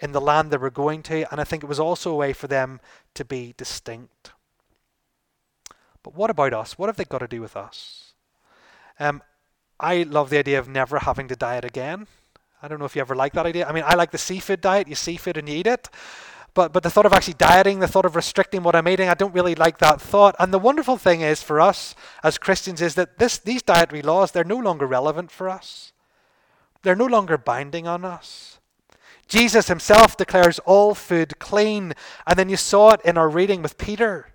in 0.00 0.12
the 0.12 0.20
land 0.20 0.50
they 0.50 0.56
were 0.58 0.70
going 0.70 1.02
to, 1.02 1.30
and 1.30 1.40
I 1.40 1.44
think 1.44 1.62
it 1.62 1.68
was 1.68 1.80
also 1.80 2.12
a 2.12 2.16
way 2.16 2.32
for 2.32 2.46
them 2.46 2.80
to 3.14 3.24
be 3.24 3.54
distinct. 3.56 4.32
But 6.02 6.14
what 6.14 6.30
about 6.30 6.52
us? 6.52 6.78
What 6.78 6.88
have 6.88 6.96
they 6.96 7.04
got 7.04 7.18
to 7.18 7.28
do 7.28 7.40
with 7.40 7.56
us? 7.56 8.12
Um, 9.00 9.22
I 9.80 10.02
love 10.02 10.30
the 10.30 10.38
idea 10.38 10.58
of 10.58 10.68
never 10.68 10.98
having 10.98 11.28
to 11.28 11.36
diet 11.36 11.64
again. 11.64 12.06
I 12.62 12.68
don't 12.68 12.78
know 12.78 12.84
if 12.84 12.94
you 12.94 13.00
ever 13.00 13.14
like 13.14 13.32
that 13.34 13.46
idea. 13.46 13.66
I 13.66 13.72
mean, 13.72 13.84
I 13.86 13.94
like 13.94 14.10
the 14.10 14.18
seafood 14.18 14.60
diet. 14.60 14.88
You 14.88 14.94
seafood 14.94 15.36
and 15.36 15.48
you 15.48 15.56
eat 15.56 15.66
it. 15.66 15.88
But, 16.56 16.72
but 16.72 16.82
the 16.82 16.88
thought 16.88 17.04
of 17.04 17.12
actually 17.12 17.34
dieting, 17.34 17.80
the 17.80 17.86
thought 17.86 18.06
of 18.06 18.16
restricting 18.16 18.62
what 18.62 18.74
I'm 18.74 18.88
eating, 18.88 19.10
I 19.10 19.14
don't 19.14 19.34
really 19.34 19.54
like 19.54 19.76
that 19.80 20.00
thought. 20.00 20.34
And 20.38 20.54
the 20.54 20.58
wonderful 20.58 20.96
thing 20.96 21.20
is 21.20 21.42
for 21.42 21.60
us 21.60 21.94
as 22.24 22.38
Christians 22.38 22.80
is 22.80 22.94
that 22.94 23.18
this, 23.18 23.36
these 23.36 23.60
dietary 23.60 24.00
laws, 24.00 24.32
they're 24.32 24.42
no 24.42 24.56
longer 24.56 24.86
relevant 24.86 25.30
for 25.30 25.50
us. 25.50 25.92
They're 26.82 26.96
no 26.96 27.04
longer 27.04 27.36
binding 27.36 27.86
on 27.86 28.06
us. 28.06 28.58
Jesus 29.28 29.68
himself 29.68 30.16
declares 30.16 30.58
all 30.60 30.94
food 30.94 31.38
clean. 31.38 31.92
And 32.26 32.38
then 32.38 32.48
you 32.48 32.56
saw 32.56 32.92
it 32.92 33.02
in 33.04 33.18
our 33.18 33.28
reading 33.28 33.60
with 33.60 33.76
Peter. 33.76 34.32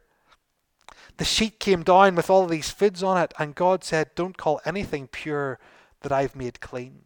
The 1.17 1.25
sheet 1.25 1.59
came 1.59 1.81
down 1.81 2.13
with 2.13 2.29
all 2.29 2.45
these 2.45 2.69
foods 2.69 3.01
on 3.01 3.17
it, 3.17 3.33
and 3.39 3.55
God 3.55 3.83
said, 3.83 4.11
Don't 4.13 4.37
call 4.37 4.61
anything 4.63 5.07
pure 5.07 5.57
that 6.01 6.11
I've 6.11 6.35
made 6.35 6.61
clean. 6.61 7.01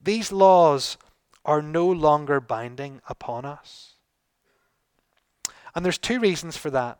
These 0.00 0.32
laws 0.32 0.96
are 1.46 1.62
no 1.62 1.86
longer 1.86 2.40
binding 2.40 3.00
upon 3.08 3.46
us. 3.46 3.94
And 5.74 5.84
there's 5.84 5.98
two 5.98 6.20
reasons 6.20 6.56
for 6.56 6.70
that. 6.70 6.98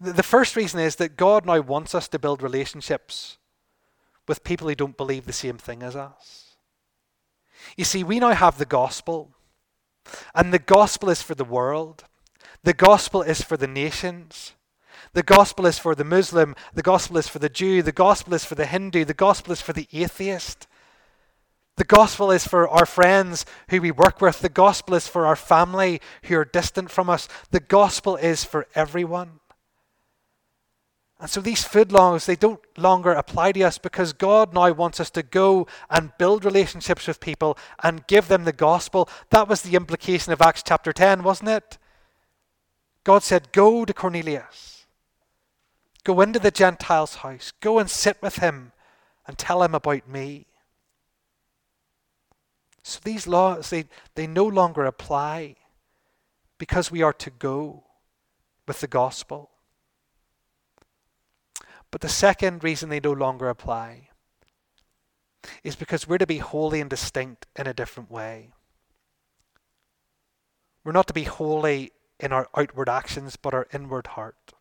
The 0.00 0.22
first 0.22 0.56
reason 0.56 0.80
is 0.80 0.96
that 0.96 1.16
God 1.16 1.46
now 1.46 1.60
wants 1.60 1.94
us 1.94 2.08
to 2.08 2.18
build 2.18 2.42
relationships 2.42 3.38
with 4.26 4.44
people 4.44 4.68
who 4.68 4.74
don't 4.74 4.96
believe 4.96 5.24
the 5.24 5.32
same 5.32 5.56
thing 5.56 5.82
as 5.82 5.96
us. 5.96 6.56
You 7.76 7.84
see, 7.84 8.04
we 8.04 8.20
now 8.20 8.32
have 8.32 8.58
the 8.58 8.66
gospel, 8.66 9.30
and 10.34 10.52
the 10.52 10.58
gospel 10.58 11.08
is 11.08 11.22
for 11.22 11.34
the 11.34 11.44
world, 11.44 12.04
the 12.62 12.74
gospel 12.74 13.22
is 13.22 13.42
for 13.42 13.56
the 13.56 13.66
nations. 13.66 14.52
The 15.14 15.22
gospel 15.22 15.64
is 15.64 15.78
for 15.78 15.94
the 15.94 16.04
Muslim, 16.04 16.54
the 16.74 16.82
gospel 16.82 17.16
is 17.16 17.28
for 17.28 17.38
the 17.38 17.48
Jew, 17.48 17.82
the 17.82 17.92
gospel 17.92 18.34
is 18.34 18.44
for 18.44 18.54
the 18.54 18.66
Hindu, 18.66 19.04
the 19.04 19.14
gospel 19.14 19.52
is 19.52 19.60
for 19.60 19.72
the 19.72 19.88
atheist. 19.92 20.66
The 21.78 21.84
gospel 21.84 22.32
is 22.32 22.44
for 22.44 22.68
our 22.68 22.84
friends 22.84 23.46
who 23.70 23.80
we 23.80 23.92
work 23.92 24.20
with. 24.20 24.40
The 24.40 24.48
gospel 24.48 24.96
is 24.96 25.06
for 25.06 25.26
our 25.26 25.36
family 25.36 26.00
who 26.24 26.36
are 26.36 26.44
distant 26.44 26.90
from 26.90 27.08
us. 27.08 27.28
The 27.52 27.60
gospel 27.60 28.16
is 28.16 28.42
for 28.42 28.66
everyone. 28.74 29.38
And 31.20 31.30
so 31.30 31.40
these 31.40 31.62
food 31.62 31.92
laws, 31.92 32.26
they 32.26 32.34
don't 32.34 32.60
longer 32.76 33.12
apply 33.12 33.52
to 33.52 33.62
us 33.62 33.78
because 33.78 34.12
God 34.12 34.52
now 34.52 34.72
wants 34.72 34.98
us 34.98 35.08
to 35.10 35.22
go 35.22 35.68
and 35.88 36.10
build 36.18 36.44
relationships 36.44 37.06
with 37.06 37.20
people 37.20 37.56
and 37.80 38.08
give 38.08 38.26
them 38.26 38.42
the 38.42 38.52
gospel. 38.52 39.08
That 39.30 39.46
was 39.46 39.62
the 39.62 39.76
implication 39.76 40.32
of 40.32 40.42
Acts 40.42 40.64
chapter 40.66 40.92
10, 40.92 41.22
wasn't 41.22 41.50
it? 41.50 41.78
God 43.04 43.22
said, 43.22 43.52
Go 43.52 43.84
to 43.84 43.94
Cornelius. 43.94 44.84
Go 46.02 46.20
into 46.22 46.40
the 46.40 46.50
Gentile's 46.50 47.16
house. 47.16 47.52
Go 47.60 47.78
and 47.78 47.88
sit 47.88 48.20
with 48.20 48.38
him 48.38 48.72
and 49.28 49.38
tell 49.38 49.62
him 49.62 49.76
about 49.76 50.08
me. 50.08 50.47
So 52.88 53.00
these 53.04 53.26
laws, 53.26 53.68
they, 53.68 53.84
they 54.14 54.26
no 54.26 54.46
longer 54.46 54.86
apply 54.86 55.56
because 56.56 56.90
we 56.90 57.02
are 57.02 57.12
to 57.12 57.28
go 57.28 57.84
with 58.66 58.80
the 58.80 58.86
gospel. 58.86 59.50
But 61.90 62.00
the 62.00 62.08
second 62.08 62.64
reason 62.64 62.88
they 62.88 62.98
no 62.98 63.12
longer 63.12 63.50
apply 63.50 64.08
is 65.62 65.76
because 65.76 66.08
we're 66.08 66.16
to 66.16 66.26
be 66.26 66.38
holy 66.38 66.80
and 66.80 66.88
distinct 66.88 67.46
in 67.54 67.66
a 67.66 67.74
different 67.74 68.10
way. 68.10 68.52
We're 70.82 70.92
not 70.92 71.08
to 71.08 71.12
be 71.12 71.24
holy 71.24 71.92
in 72.18 72.32
our 72.32 72.48
outward 72.56 72.88
actions, 72.88 73.36
but 73.36 73.52
our 73.52 73.68
inward 73.70 74.06
heart. 74.06 74.54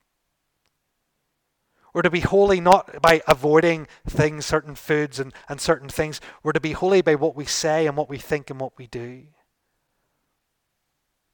We're 1.98 2.04
to 2.04 2.12
be 2.12 2.20
holy 2.20 2.62
not 2.62 3.02
by 3.02 3.24
avoiding 3.28 3.88
things, 4.06 4.46
certain 4.46 4.76
foods 4.76 5.20
and, 5.20 5.34
and 5.50 5.60
certain 5.60 5.90
things. 5.90 6.22
We're 6.44 6.52
to 6.52 6.60
be 6.60 6.74
holy 6.74 7.02
by 7.02 7.16
what 7.16 7.36
we 7.36 7.46
say 7.46 7.88
and 7.88 7.98
what 7.98 8.08
we 8.08 8.20
think 8.20 8.52
and 8.52 8.60
what 8.60 8.78
we 8.78 8.86
do. 8.86 9.24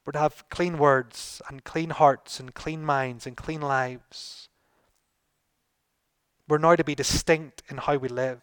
We're 0.06 0.12
to 0.12 0.20
have 0.20 0.48
clean 0.48 0.78
words 0.78 1.42
and 1.50 1.64
clean 1.64 1.90
hearts 1.90 2.40
and 2.40 2.54
clean 2.54 2.82
minds 2.82 3.26
and 3.26 3.36
clean 3.36 3.60
lives. 3.60 4.48
We're 6.48 6.56
now 6.56 6.76
to 6.76 6.82
be 6.82 6.94
distinct 6.94 7.62
in 7.68 7.76
how 7.76 7.98
we 7.98 8.08
live. 8.08 8.40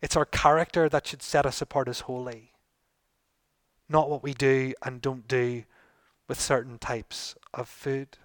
It's 0.00 0.14
our 0.16 0.24
character 0.24 0.88
that 0.88 1.08
should 1.08 1.20
set 1.20 1.46
us 1.46 1.60
apart 1.60 1.88
as 1.88 2.02
holy, 2.02 2.52
not 3.88 4.08
what 4.08 4.22
we 4.22 4.34
do 4.34 4.72
and 4.84 5.02
don't 5.02 5.26
do 5.26 5.64
with 6.28 6.40
certain 6.40 6.78
types 6.78 7.34
of 7.52 7.68
food. 7.68 8.18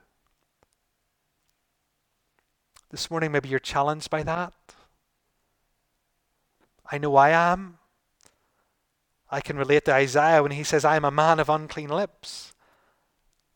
This 2.92 3.10
morning, 3.10 3.32
maybe 3.32 3.48
you're 3.48 3.60
challenged 3.60 4.10
by 4.10 4.22
that. 4.24 4.54
I 6.92 6.98
know 6.98 7.16
I 7.16 7.30
am. 7.30 7.78
I 9.30 9.40
can 9.40 9.56
relate 9.56 9.86
to 9.86 9.94
Isaiah 9.94 10.44
when 10.44 10.52
he 10.52 10.64
says, 10.64 10.84
I 10.84 10.98
am 10.98 11.06
a 11.06 11.12
man 11.12 11.40
of 11.40 11.50
unclean 11.50 11.90
lips. 11.90 12.54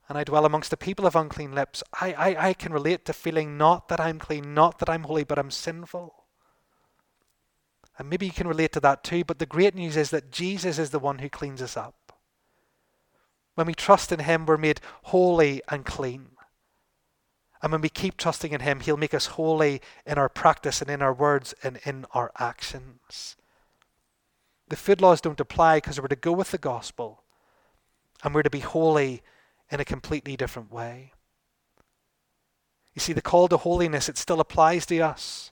And 0.08 0.18
I 0.18 0.24
dwell 0.24 0.46
amongst 0.46 0.72
the 0.72 0.78
people 0.78 1.06
of 1.06 1.18
unclean 1.18 1.54
lips. 1.54 1.84
I, 2.00 2.14
I, 2.14 2.48
I 2.50 2.54
can 2.54 2.72
relate 2.72 3.04
to 3.06 3.14
feeling 3.14 3.58
not 3.58 3.90
that 3.90 4.00
I'm 4.00 4.20
clean, 4.20 4.54
not 4.54 4.80
that 4.80 4.90
I'm 4.90 5.04
holy, 5.04 5.26
but 5.26 5.38
I'm 5.38 5.52
sinful. 5.52 6.24
And 7.98 8.10
maybe 8.10 8.26
you 8.26 8.32
can 8.32 8.48
relate 8.48 8.72
to 8.74 8.80
that 8.82 9.04
too. 9.04 9.26
But 9.26 9.40
the 9.40 9.46
great 9.46 9.76
news 9.76 9.98
is 9.98 10.12
that 10.12 10.32
Jesus 10.32 10.80
is 10.80 10.92
the 10.92 11.00
one 11.00 11.20
who 11.20 11.28
cleans 11.28 11.62
us 11.62 11.76
up. 11.76 12.14
When 13.56 13.68
we 13.68 13.74
trust 13.74 14.14
in 14.14 14.20
Him, 14.20 14.46
we're 14.46 14.58
made 14.58 14.80
holy 15.04 15.62
and 15.68 15.86
clean. 15.86 16.28
And 17.62 17.72
when 17.72 17.82
we 17.82 17.90
keep 17.90 18.18
trusting 18.18 18.52
in 18.52 18.62
Him, 18.62 18.80
He'll 18.80 18.98
make 18.98 19.14
us 19.14 19.28
holy 19.28 19.82
in 20.06 20.18
our 20.18 20.30
practice 20.30 20.82
and 20.82 20.90
in 20.90 21.02
our 21.02 21.14
words 21.14 21.54
and 21.64 21.80
in 21.86 22.06
our 22.14 22.32
actions. 22.38 23.36
The 24.68 24.76
food 24.76 25.02
laws 25.02 25.22
don't 25.22 25.40
apply 25.40 25.78
because 25.78 26.00
we're 26.00 26.08
to 26.08 26.16
go 26.16 26.32
with 26.32 26.52
the 26.52 26.58
gospel 26.58 27.24
and 28.24 28.34
we're 28.34 28.44
to 28.44 28.50
be 28.50 28.60
holy 28.60 29.22
in 29.70 29.80
a 29.80 29.86
completely 29.86 30.36
different 30.36 30.72
way. 30.72 31.14
You 32.94 33.00
see, 33.00 33.14
the 33.14 33.22
call 33.22 33.48
to 33.50 33.58
holiness, 33.58 34.10
it 34.10 34.18
still 34.18 34.40
applies 34.40 34.86
to 34.88 35.00
us. 35.02 35.52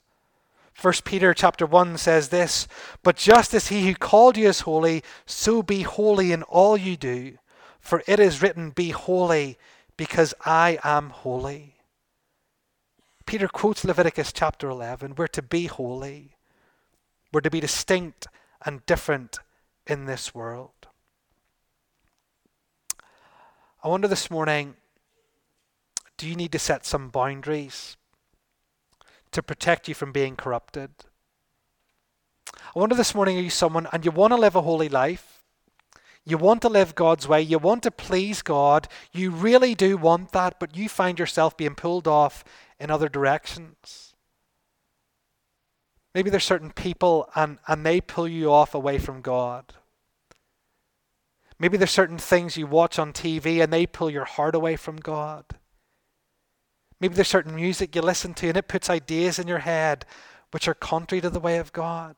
1 0.82 0.94
Peter 1.06 1.34
chapter 1.34 1.66
1 1.66 1.98
says 1.98 2.30
this, 2.30 2.68
But 3.04 3.18
just 3.18 3.54
as 3.54 3.68
he 3.68 3.86
who 3.88 3.96
called 3.96 4.38
you 4.38 4.48
is 4.48 4.62
holy, 4.62 5.04
so 5.26 5.62
be 5.62 5.84
holy 5.84 6.32
in 6.32 6.42
all 6.44 6.78
you 6.78 6.98
do. 6.98 7.38
For 7.80 8.02
it 8.08 8.20
is 8.20 8.42
written, 8.42 8.72
Be 8.72 8.90
holy, 8.90 9.58
because 9.98 10.34
I 10.46 10.80
am 10.84 11.10
holy. 11.10 11.73
Peter 13.26 13.48
quotes 13.48 13.86
Leviticus 13.86 14.32
chapter 14.32 14.70
11. 14.70 15.16
We're 15.16 15.28
to 15.28 15.42
be 15.42 15.66
holy, 15.66 16.36
we're 17.32 17.42
to 17.42 17.50
be 17.50 17.60
distinct 17.60 18.28
and 18.66 18.86
different 18.86 19.40
in 19.88 20.06
this 20.06 20.34
world. 20.34 20.88
I 23.84 23.88
wonder 23.88 24.08
this 24.08 24.32
morning 24.32 24.76
do 26.18 26.28
you 26.28 26.36
need 26.36 26.52
to 26.54 26.60
set 26.60 26.86
some 26.86 27.10
boundaries 27.10 27.98
to 29.32 29.44
protect 29.44 29.88
you 29.88 29.94
from 29.94 30.12
being 30.12 30.36
corrupted? 30.36 30.92
I 32.76 32.80
wonder 32.80 32.96
this 32.96 33.16
morning 33.16 33.38
are 33.38 33.42
you 33.42 33.50
someone 33.50 33.88
and 33.92 34.06
you 34.06 34.12
want 34.12 34.32
to 34.32 34.38
live 34.38 34.56
a 34.56 34.62
holy 34.62 34.90
life? 34.90 35.44
You 36.26 36.38
want 36.38 36.62
to 36.62 36.70
live 36.70 36.96
God's 36.96 37.28
way. 37.28 37.42
You 37.42 37.60
want 37.60 37.84
to 37.84 37.92
please 37.92 38.42
God. 38.42 38.88
You 39.12 39.32
really 39.32 39.76
do 39.76 39.98
want 39.98 40.32
that, 40.32 40.60
but 40.60 40.78
you 40.78 40.88
find 40.88 41.20
yourself 41.20 41.58
being 41.58 41.76
pulled 41.76 42.08
off 42.08 42.46
in 42.80 42.92
other 42.92 43.10
directions. 43.10 44.14
Maybe 46.14 46.30
there's 46.30 46.44
certain 46.44 46.72
people 46.72 47.30
and, 47.36 47.58
and 47.68 47.86
they 47.86 48.00
pull 48.00 48.28
you 48.28 48.52
off 48.52 48.76
away 48.76 49.00
from 49.00 49.22
God. 49.22 49.74
Maybe 51.60 51.78
there's 51.78 51.92
certain 51.92 52.18
things 52.18 52.58
you 52.58 52.68
watch 52.68 53.00
on 53.00 53.14
TV 53.14 53.64
and 53.64 53.72
they 53.72 53.86
pull 53.86 54.10
your 54.10 54.26
heart 54.26 54.54
away 54.54 54.76
from 54.76 54.98
God. 54.98 55.46
Maybe 57.00 57.16
there's 57.16 57.28
certain 57.28 57.56
music 57.56 57.96
you 57.96 58.02
listen 58.02 58.34
to 58.36 58.50
and 58.50 58.58
it 58.58 58.68
puts 58.68 58.90
ideas 58.90 59.40
in 59.40 59.48
your 59.48 59.60
head 59.60 60.06
which 60.52 60.68
are 60.68 60.74
contrary 60.74 61.22
to 61.22 61.30
the 61.30 61.40
way 61.40 61.58
of 61.58 61.74
God. 61.74 62.16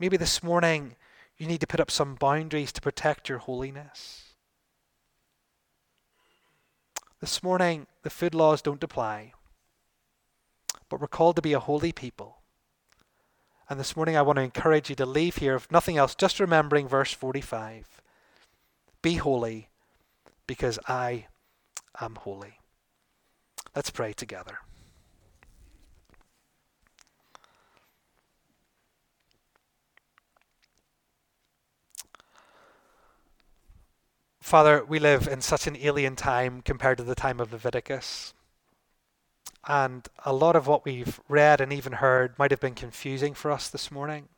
Maybe 0.00 0.16
this 0.16 0.42
morning 0.42 0.96
you 1.36 1.46
need 1.46 1.60
to 1.60 1.66
put 1.66 1.80
up 1.80 1.90
some 1.90 2.14
boundaries 2.14 2.72
to 2.72 2.80
protect 2.80 3.28
your 3.28 3.38
holiness. 3.38 4.33
This 7.24 7.42
morning, 7.42 7.86
the 8.02 8.10
food 8.10 8.34
laws 8.34 8.60
don't 8.60 8.84
apply, 8.84 9.32
but 10.90 11.00
we're 11.00 11.06
called 11.06 11.36
to 11.36 11.40
be 11.40 11.54
a 11.54 11.58
holy 11.58 11.90
people. 11.90 12.42
And 13.66 13.80
this 13.80 13.96
morning, 13.96 14.14
I 14.14 14.20
want 14.20 14.36
to 14.36 14.42
encourage 14.42 14.90
you 14.90 14.96
to 14.96 15.06
leave 15.06 15.36
here, 15.36 15.54
if 15.54 15.72
nothing 15.72 15.96
else, 15.96 16.14
just 16.14 16.38
remembering 16.38 16.86
verse 16.86 17.14
45 17.14 18.02
Be 19.00 19.14
holy, 19.14 19.70
because 20.46 20.78
I 20.86 21.28
am 21.98 22.16
holy. 22.16 22.58
Let's 23.74 23.88
pray 23.88 24.12
together. 24.12 24.58
Father, 34.44 34.84
we 34.84 34.98
live 34.98 35.26
in 35.26 35.40
such 35.40 35.66
an 35.66 35.74
alien 35.78 36.16
time 36.16 36.60
compared 36.60 36.98
to 36.98 37.02
the 37.02 37.14
time 37.14 37.40
of 37.40 37.50
Leviticus. 37.50 38.34
And 39.66 40.06
a 40.22 40.34
lot 40.34 40.54
of 40.54 40.66
what 40.66 40.84
we've 40.84 41.18
read 41.30 41.62
and 41.62 41.72
even 41.72 41.94
heard 41.94 42.38
might 42.38 42.50
have 42.50 42.60
been 42.60 42.74
confusing 42.74 43.32
for 43.32 43.50
us 43.50 43.70
this 43.70 43.90
morning. 43.90 44.28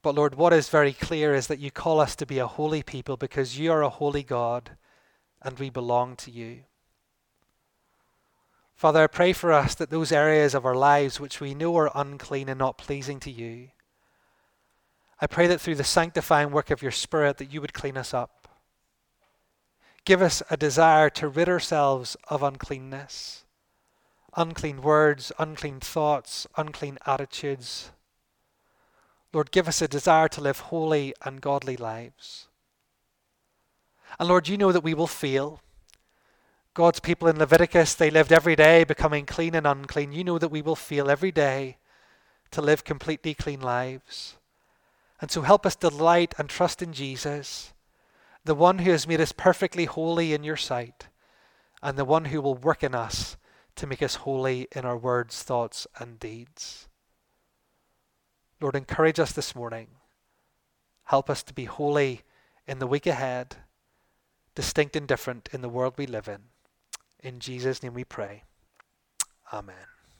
But 0.00 0.14
Lord, 0.14 0.34
what 0.34 0.54
is 0.54 0.70
very 0.70 0.94
clear 0.94 1.34
is 1.34 1.46
that 1.48 1.58
you 1.58 1.70
call 1.70 2.00
us 2.00 2.16
to 2.16 2.24
be 2.24 2.38
a 2.38 2.46
holy 2.46 2.82
people 2.82 3.18
because 3.18 3.58
you 3.58 3.70
are 3.70 3.82
a 3.82 3.90
holy 3.90 4.22
God 4.22 4.70
and 5.42 5.58
we 5.58 5.68
belong 5.68 6.16
to 6.16 6.30
you. 6.30 6.60
Father, 8.74 9.02
I 9.02 9.08
pray 9.08 9.34
for 9.34 9.52
us 9.52 9.74
that 9.74 9.90
those 9.90 10.10
areas 10.10 10.54
of 10.54 10.64
our 10.64 10.74
lives 10.74 11.20
which 11.20 11.38
we 11.38 11.52
know 11.52 11.76
are 11.76 11.92
unclean 11.94 12.48
and 12.48 12.58
not 12.58 12.78
pleasing 12.78 13.20
to 13.20 13.30
you, 13.30 13.68
I 15.20 15.26
pray 15.26 15.46
that 15.48 15.60
through 15.60 15.74
the 15.74 15.84
sanctifying 15.84 16.50
work 16.50 16.70
of 16.70 16.82
your 16.82 16.92
Spirit 16.92 17.38
that 17.38 17.52
you 17.52 17.60
would 17.60 17.74
clean 17.74 17.96
us 17.96 18.14
up. 18.14 18.48
Give 20.04 20.22
us 20.22 20.42
a 20.48 20.56
desire 20.56 21.10
to 21.10 21.28
rid 21.28 21.48
ourselves 21.48 22.16
of 22.28 22.42
uncleanness, 22.42 23.44
unclean 24.36 24.80
words, 24.80 25.32
unclean 25.38 25.80
thoughts, 25.80 26.46
unclean 26.56 26.98
attitudes. 27.04 27.90
Lord, 29.32 29.50
give 29.50 29.68
us 29.68 29.82
a 29.82 29.88
desire 29.88 30.28
to 30.28 30.40
live 30.40 30.60
holy 30.60 31.12
and 31.22 31.42
godly 31.42 31.76
lives. 31.76 32.46
And 34.18 34.28
Lord, 34.28 34.48
you 34.48 34.56
know 34.56 34.72
that 34.72 34.84
we 34.84 34.94
will 34.94 35.06
fail. 35.06 35.60
God's 36.72 37.00
people 37.00 37.28
in 37.28 37.38
Leviticus, 37.38 37.94
they 37.94 38.08
lived 38.08 38.32
every 38.32 38.56
day 38.56 38.84
becoming 38.84 39.26
clean 39.26 39.54
and 39.54 39.66
unclean. 39.66 40.12
You 40.12 40.24
know 40.24 40.38
that 40.38 40.50
we 40.50 40.62
will 40.62 40.76
fail 40.76 41.10
every 41.10 41.32
day 41.32 41.76
to 42.52 42.62
live 42.62 42.84
completely 42.84 43.34
clean 43.34 43.60
lives. 43.60 44.37
And 45.20 45.30
so 45.30 45.42
help 45.42 45.66
us 45.66 45.74
delight 45.74 46.34
and 46.38 46.48
trust 46.48 46.80
in 46.82 46.92
Jesus, 46.92 47.72
the 48.44 48.54
one 48.54 48.78
who 48.78 48.90
has 48.92 49.06
made 49.06 49.20
us 49.20 49.32
perfectly 49.32 49.84
holy 49.84 50.32
in 50.32 50.44
your 50.44 50.56
sight, 50.56 51.08
and 51.82 51.98
the 51.98 52.04
one 52.04 52.26
who 52.26 52.40
will 52.40 52.54
work 52.54 52.82
in 52.82 52.94
us 52.94 53.36
to 53.76 53.86
make 53.86 54.02
us 54.02 54.16
holy 54.16 54.68
in 54.74 54.84
our 54.84 54.96
words, 54.96 55.42
thoughts, 55.42 55.86
and 55.98 56.18
deeds. 56.18 56.88
Lord, 58.60 58.74
encourage 58.74 59.20
us 59.20 59.32
this 59.32 59.54
morning. 59.54 59.88
Help 61.04 61.30
us 61.30 61.42
to 61.44 61.54
be 61.54 61.64
holy 61.64 62.22
in 62.66 62.80
the 62.80 62.86
week 62.86 63.06
ahead, 63.06 63.56
distinct 64.54 64.96
and 64.96 65.06
different 65.06 65.48
in 65.52 65.62
the 65.62 65.68
world 65.68 65.94
we 65.96 66.06
live 66.06 66.28
in. 66.28 66.40
In 67.20 67.38
Jesus' 67.38 67.82
name 67.82 67.94
we 67.94 68.04
pray. 68.04 68.44
Amen. 69.52 69.97